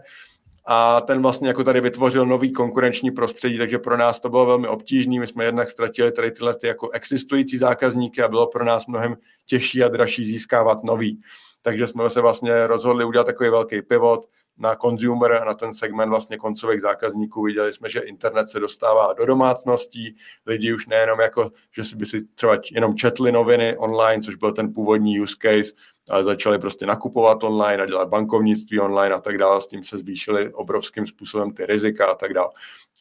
a 0.71 1.01
ten 1.01 1.21
vlastně 1.21 1.47
jako 1.47 1.63
tady 1.63 1.81
vytvořil 1.81 2.25
nový 2.25 2.51
konkurenční 2.51 3.11
prostředí, 3.11 3.57
takže 3.57 3.79
pro 3.79 3.97
nás 3.97 4.19
to 4.19 4.29
bylo 4.29 4.45
velmi 4.45 4.67
obtížné. 4.67 5.19
My 5.19 5.27
jsme 5.27 5.45
jednak 5.45 5.69
ztratili 5.69 6.11
tady 6.11 6.31
tyhle 6.31 6.55
ty 6.55 6.67
jako 6.67 6.89
existující 6.89 7.57
zákazníky 7.57 8.21
a 8.21 8.27
bylo 8.27 8.47
pro 8.47 8.65
nás 8.65 8.87
mnohem 8.87 9.15
těžší 9.45 9.83
a 9.83 9.87
dražší 9.87 10.25
získávat 10.25 10.83
nový. 10.83 11.19
Takže 11.61 11.87
jsme 11.87 12.09
se 12.09 12.21
vlastně 12.21 12.67
rozhodli 12.67 13.05
udělat 13.05 13.23
takový 13.23 13.49
velký 13.49 13.81
pivot 13.81 14.25
na 14.57 14.75
consumer 14.75 15.33
a 15.33 15.45
na 15.45 15.53
ten 15.53 15.73
segment 15.73 16.09
vlastně 16.09 16.37
koncových 16.37 16.81
zákazníků. 16.81 17.43
Viděli 17.43 17.73
jsme, 17.73 17.89
že 17.89 17.99
internet 17.99 18.47
se 18.47 18.59
dostává 18.59 19.13
do 19.13 19.25
domácností, 19.25 20.15
lidi 20.45 20.73
už 20.73 20.87
nejenom 20.87 21.19
jako, 21.19 21.51
že 21.71 21.95
by 21.95 22.05
si 22.05 22.25
třeba 22.25 22.57
jenom 22.71 22.95
četli 22.95 23.31
noviny 23.31 23.77
online, 23.77 24.23
což 24.23 24.35
byl 24.35 24.51
ten 24.51 24.73
původní 24.73 25.21
use 25.21 25.35
case, 25.41 25.73
ale 26.09 26.23
začali 26.23 26.59
prostě 26.59 26.85
nakupovat 26.85 27.43
online 27.43 27.83
a 27.83 27.85
dělat 27.85 28.09
bankovnictví 28.09 28.79
online 28.79 29.15
a 29.15 29.19
tak 29.21 29.37
dále. 29.37 29.61
S 29.61 29.67
tím 29.67 29.83
se 29.83 29.97
zvýšily 29.97 30.53
obrovským 30.53 31.07
způsobem 31.07 31.51
ty 31.51 31.65
rizika 31.65 32.05
a 32.05 32.15
tak 32.15 32.33
dále. 32.33 32.49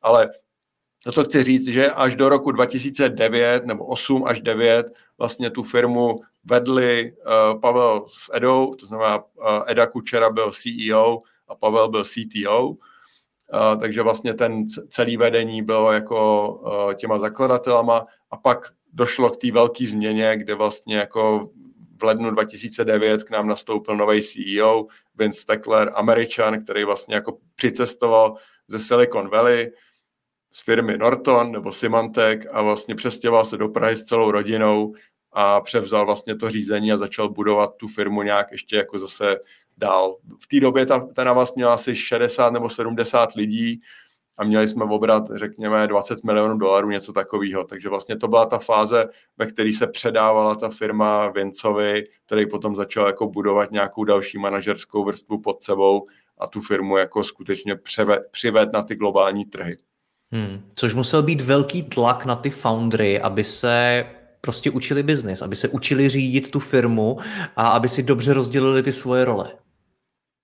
Ale 0.03 0.31
to, 1.05 1.13
co 1.13 1.25
chci 1.25 1.43
říct, 1.43 1.69
že 1.69 1.91
až 1.91 2.15
do 2.15 2.29
roku 2.29 2.53
2009 2.53 3.65
nebo 3.67 3.87
8 3.87 4.25
až 4.27 4.41
9 4.41 4.87
vlastně 5.19 5.51
tu 5.51 5.63
firmu 5.63 6.17
vedli 6.51 7.13
uh, 7.13 7.61
Pavel 7.61 8.07
s 8.09 8.31
Edou, 8.35 8.75
to 8.75 8.87
znamená 8.87 9.19
uh, 9.19 9.25
Eda 9.67 9.87
Kučera 9.87 10.31
byl 10.31 10.53
CEO 10.53 11.19
a 11.49 11.55
Pavel 11.55 11.89
byl 11.89 12.05
CTO, 12.05 12.69
uh, 12.69 12.77
takže 13.81 14.03
vlastně 14.03 14.35
ten 14.35 14.67
celý 14.89 15.17
vedení 15.17 15.63
bylo 15.63 15.93
jako 15.93 16.53
uh, 16.53 16.95
těma 16.95 17.19
zakladatelama. 17.19 18.07
A 18.31 18.37
pak 18.37 18.73
došlo 18.93 19.31
k 19.31 19.37
té 19.37 19.53
velké 19.53 19.87
změně, 19.87 20.37
kde 20.37 20.55
vlastně 20.55 20.97
jako 20.97 21.51
v 22.01 22.05
lednu 22.05 22.31
2009 22.31 23.25
k 23.25 23.31
nám 23.31 23.47
nastoupil 23.47 23.97
nový 23.97 24.23
CEO, 24.23 24.87
Vince 25.15 25.41
Steckler, 25.41 25.93
američan, 25.95 26.61
který 26.61 26.85
vlastně 26.85 27.15
jako 27.15 27.39
přicestoval 27.55 28.35
ze 28.69 28.79
Silicon 28.79 29.29
Valley 29.29 29.73
z 30.51 30.65
firmy 30.65 30.99
Norton 30.99 31.53
nebo 31.53 31.73
Symantec 31.73 32.41
a 32.53 32.63
vlastně 32.63 32.95
přestěhoval 32.95 33.45
se 33.45 33.57
do 33.57 33.69
Prahy 33.69 33.97
s 33.97 34.03
celou 34.03 34.31
rodinou 34.31 34.95
a 35.41 35.61
převzal 35.61 36.07
vlastně 36.07 36.37
to 36.37 36.51
řízení 36.51 36.93
a 36.93 36.97
začal 36.97 37.29
budovat 37.29 37.77
tu 37.77 37.89
firmu 37.89 38.23
nějak 38.23 38.53
ještě 38.53 38.77
jako 38.77 38.99
zase 38.99 39.37
dál. 39.77 40.17
V 40.43 40.47
té 40.47 40.61
době 40.61 40.87
ta, 40.87 41.09
ta 41.15 41.25
Navas 41.25 41.55
měla 41.55 41.75
asi 41.75 41.97
60 41.97 42.53
nebo 42.53 42.69
70 42.69 43.35
lidí 43.35 43.81
a 44.37 44.45
měli 44.45 44.69
jsme 44.69 44.85
obrat, 44.85 45.25
řekněme, 45.35 45.87
20 45.87 46.25
milionů 46.25 46.59
dolarů, 46.59 46.91
něco 46.91 47.13
takového. 47.13 47.65
Takže 47.65 47.89
vlastně 47.89 48.17
to 48.17 48.29
byla 48.29 48.47
ta 48.47 48.59
fáze, 48.59 49.09
ve 49.37 49.47
které 49.47 49.73
se 49.73 49.87
předávala 49.87 50.55
ta 50.55 50.69
firma 50.69 51.29
Vincovi, 51.29 52.05
který 52.27 52.49
potom 52.49 52.77
začal 52.77 53.07
jako 53.07 53.27
budovat 53.27 53.71
nějakou 53.71 54.05
další 54.05 54.39
manažerskou 54.39 55.05
vrstvu 55.05 55.41
pod 55.41 55.63
sebou 55.63 56.07
a 56.39 56.47
tu 56.47 56.61
firmu 56.61 56.97
jako 56.97 57.25
skutečně 57.25 57.77
přived 58.31 58.73
na 58.73 58.83
ty 58.83 58.97
globální 58.97 59.45
trhy. 59.45 59.77
Hmm. 60.33 60.61
Což 60.75 60.95
musel 60.95 61.23
být 61.23 61.41
velký 61.41 61.83
tlak 61.83 62.25
na 62.25 62.37
ty 62.37 62.51
foundry, 62.51 63.21
aby 63.21 63.45
se 63.45 64.05
prostě 64.41 64.71
učili 64.71 65.03
biznis, 65.03 65.43
aby 65.43 65.57
se 65.57 65.69
učili 65.69 66.09
řídit 66.09 66.51
tu 66.51 66.61
firmu 66.61 67.17
a 67.57 67.69
aby 67.69 67.89
si 67.89 68.03
dobře 68.03 68.33
rozdělili 68.33 68.83
ty 68.83 68.93
svoje 68.93 69.25
role. 69.25 69.53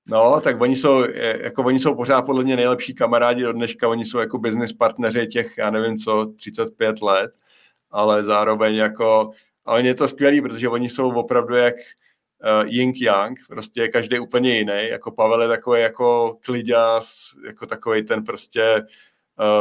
No, 0.09 0.41
tak 0.41 0.61
oni 0.61 0.77
jsou, 0.77 1.05
jako 1.41 1.63
oni 1.63 1.79
jsou 1.79 1.95
pořád 1.95 2.23
podle 2.23 2.45
mě 2.45 2.57
nejlepší 2.57 2.95
kamarádi 2.95 3.43
do 3.43 3.53
dneška, 3.53 3.89
oni 3.89 4.05
jsou 4.05 4.19
jako 4.19 4.39
business 4.39 4.73
partneři 4.73 5.27
těch, 5.27 5.59
já 5.59 5.71
nevím 5.71 5.99
co, 5.99 6.27
35 6.37 7.03
let, 7.03 7.31
ale 7.91 8.25
zároveň 8.25 8.75
jako, 8.75 9.31
ale 9.65 9.83
je 9.83 9.95
to 9.95 10.09
skvělý, 10.09 10.41
protože 10.41 10.69
oni 10.69 10.89
jsou 10.89 11.11
opravdu 11.11 11.55
jak 11.55 11.75
uh, 11.75 12.69
Ying 12.69 13.01
Yang, 13.01 13.39
prostě 13.49 13.89
každý 13.89 14.19
úplně 14.19 14.59
jiný, 14.59 14.89
jako 14.91 15.11
Pavel 15.11 15.43
je 15.43 15.49
takový 15.49 15.81
jako 15.81 16.37
kliďas, 16.45 17.21
jako 17.47 17.67
takový 17.67 18.03
ten 18.03 18.25
prostě 18.25 18.83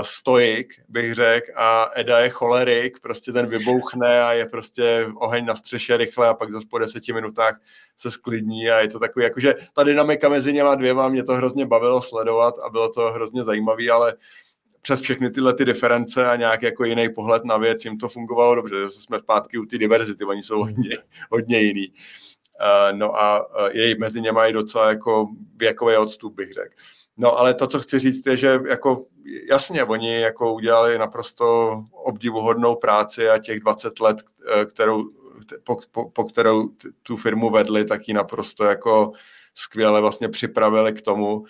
stoik, 0.02 0.74
bych 0.90 1.14
řekl, 1.14 1.52
a 1.56 1.90
Eda 1.96 2.20
je 2.20 2.30
cholerik, 2.30 3.00
prostě 3.00 3.32
ten 3.32 3.46
vybouchne 3.46 4.24
a 4.24 4.34
je 4.34 4.46
prostě 4.46 5.08
oheň 5.16 5.46
na 5.46 5.56
střeše 5.56 5.98
rychle 5.98 6.28
a 6.28 6.34
pak 6.34 6.52
zase 6.52 6.66
po 6.70 6.80
deseti 6.80 7.14
minutách 7.14 7.62
se 7.98 8.12
sklidní 8.12 8.70
a 8.70 8.80
je 8.80 8.88
to 8.88 9.00
takový, 9.00 9.24
jakože 9.24 9.56
ta 9.74 9.84
dynamika 9.84 10.30
mezi 10.30 10.54
něma 10.54 10.76
dvěma, 10.76 11.10
mě 11.10 11.24
to 11.24 11.34
hrozně 11.34 11.66
bavilo 11.66 12.02
sledovat 12.02 12.56
a 12.66 12.70
bylo 12.70 12.90
to 12.90 13.12
hrozně 13.12 13.44
zajímavé, 13.44 13.90
ale 13.90 14.16
přes 14.82 15.02
všechny 15.02 15.30
tyhle 15.30 15.54
ty 15.54 15.66
diference 15.66 16.28
a 16.28 16.36
nějak 16.36 16.62
jako 16.62 16.86
jiný 16.86 17.10
pohled 17.10 17.46
na 17.46 17.58
věc, 17.58 17.86
jim 17.86 17.98
to 17.98 18.10
fungovalo 18.10 18.56
dobře, 18.56 18.76
zase 18.82 19.02
jsme 19.02 19.20
zpátky 19.20 19.58
u 19.58 19.66
ty 19.66 19.78
diverzity, 19.78 20.26
oni 20.26 20.44
jsou 20.44 20.60
hodně, 20.60 20.98
hodně 21.32 21.60
jiný. 21.60 21.94
Uh, 22.62 22.98
no 22.98 23.22
a 23.22 23.40
uh, 23.40 23.68
je 23.72 23.96
mezi 24.00 24.22
něma 24.22 24.46
i 24.46 24.54
docela 24.54 24.90
jako 24.90 25.28
věkový 25.56 25.98
odstup, 25.98 26.36
bych 26.36 26.54
řekl. 26.54 26.76
No 27.18 27.40
ale 27.40 27.54
to, 27.54 27.68
co 27.68 27.80
chci 27.80 28.00
říct, 28.00 28.28
je, 28.28 28.38
že 28.38 28.60
jako 28.70 29.06
jasně, 29.50 29.84
oni 29.84 30.20
jako 30.20 30.54
udělali 30.54 30.98
naprosto 30.98 31.72
obdivuhodnou 31.92 32.76
práci 32.76 33.30
a 33.30 33.38
těch 33.40 33.60
20 33.60 34.00
let, 34.00 34.18
eh, 34.62 34.66
kterou, 34.66 35.04
po, 35.64 35.78
po, 35.92 36.10
po 36.10 36.24
kterou 36.24 36.70
tu 37.04 37.16
firmu 37.16 37.50
vedli, 37.50 37.86
tak 37.86 38.08
ji 38.08 38.14
naprosto 38.14 38.64
jako 38.64 39.12
skvěle 39.54 40.02
vlastně 40.02 40.30
připravili 40.30 40.94
k 40.94 41.02
tomu, 41.02 41.46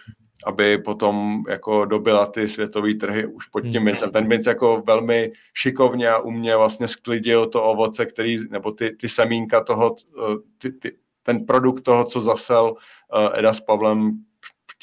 aby 0.46 0.78
potom 0.78 1.44
jako 1.50 1.86
dobila 1.86 2.26
ty 2.26 2.50
světové 2.50 2.94
trhy 2.94 3.26
už 3.26 3.48
pod 3.48 3.62
tím 3.62 3.84
mincem. 3.84 4.06
Hmm. 4.06 4.14
Ten 4.14 4.28
minc 4.28 4.46
jako 4.46 4.84
velmi 4.88 5.32
šikovně 5.54 6.10
a 6.10 6.20
umě 6.20 6.56
vlastně 6.56 6.88
sklidil 6.88 7.46
to 7.46 7.64
ovoce, 7.64 8.06
který, 8.06 8.38
nebo 8.50 8.72
ty, 8.72 8.96
ty 8.96 9.10
semínka 9.10 9.64
toho, 9.64 9.96
eh, 10.18 10.36
ty, 10.58 10.72
ty, 10.72 10.98
ten 11.24 11.46
produkt 11.46 11.82
toho, 11.82 12.04
co 12.04 12.22
zasel 12.22 12.76
eh, 13.16 13.40
Eda 13.40 13.54
s 13.54 13.60
Pavlem 13.60 14.12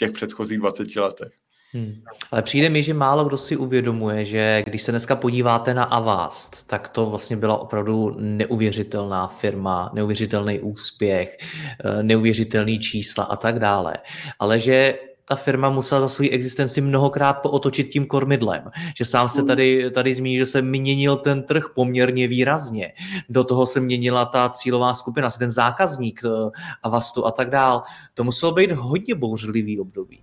těch 0.00 0.12
předchozích 0.12 0.58
20 0.58 0.96
letech. 0.96 1.39
Hmm. 1.72 2.02
Ale 2.30 2.42
přijde 2.42 2.68
mi, 2.68 2.82
že 2.82 2.94
málo 2.94 3.24
kdo 3.24 3.38
si 3.38 3.56
uvědomuje, 3.56 4.24
že 4.24 4.62
když 4.66 4.82
se 4.82 4.92
dneska 4.92 5.16
podíváte 5.16 5.74
na 5.74 5.84
Avast, 5.84 6.66
tak 6.66 6.88
to 6.88 7.06
vlastně 7.06 7.36
byla 7.36 7.58
opravdu 7.58 8.16
neuvěřitelná 8.18 9.26
firma, 9.26 9.90
neuvěřitelný 9.94 10.60
úspěch, 10.60 11.36
eh, 11.84 12.02
neuvěřitelný 12.02 12.78
čísla 12.78 13.24
a 13.24 13.36
tak 13.36 13.58
dále. 13.58 13.94
Ale 14.38 14.58
že 14.58 14.94
ta 15.24 15.36
firma 15.36 15.70
musela 15.70 16.00
za 16.00 16.08
svou 16.08 16.28
existenci 16.30 16.80
mnohokrát 16.80 17.32
pootočit 17.32 17.88
tím 17.88 18.06
kormidlem. 18.06 18.70
Že 18.96 19.04
sám 19.04 19.28
se 19.28 19.42
tady, 19.42 19.90
tady 19.90 20.14
zmíní, 20.14 20.38
že 20.38 20.46
se 20.46 20.62
měnil 20.62 21.16
ten 21.16 21.42
trh 21.42 21.64
poměrně 21.74 22.28
výrazně. 22.28 22.92
Do 23.28 23.44
toho 23.44 23.66
se 23.66 23.80
měnila 23.80 24.24
ta 24.24 24.48
cílová 24.48 24.94
skupina, 24.94 25.30
ten 25.30 25.50
zákazník 25.50 26.20
eh, 26.24 26.50
Avastu 26.82 27.26
a 27.26 27.30
tak 27.30 27.50
dál. 27.50 27.82
To 28.14 28.24
muselo 28.24 28.52
být 28.52 28.72
hodně 28.72 29.14
bouřlivý 29.14 29.80
období. 29.80 30.22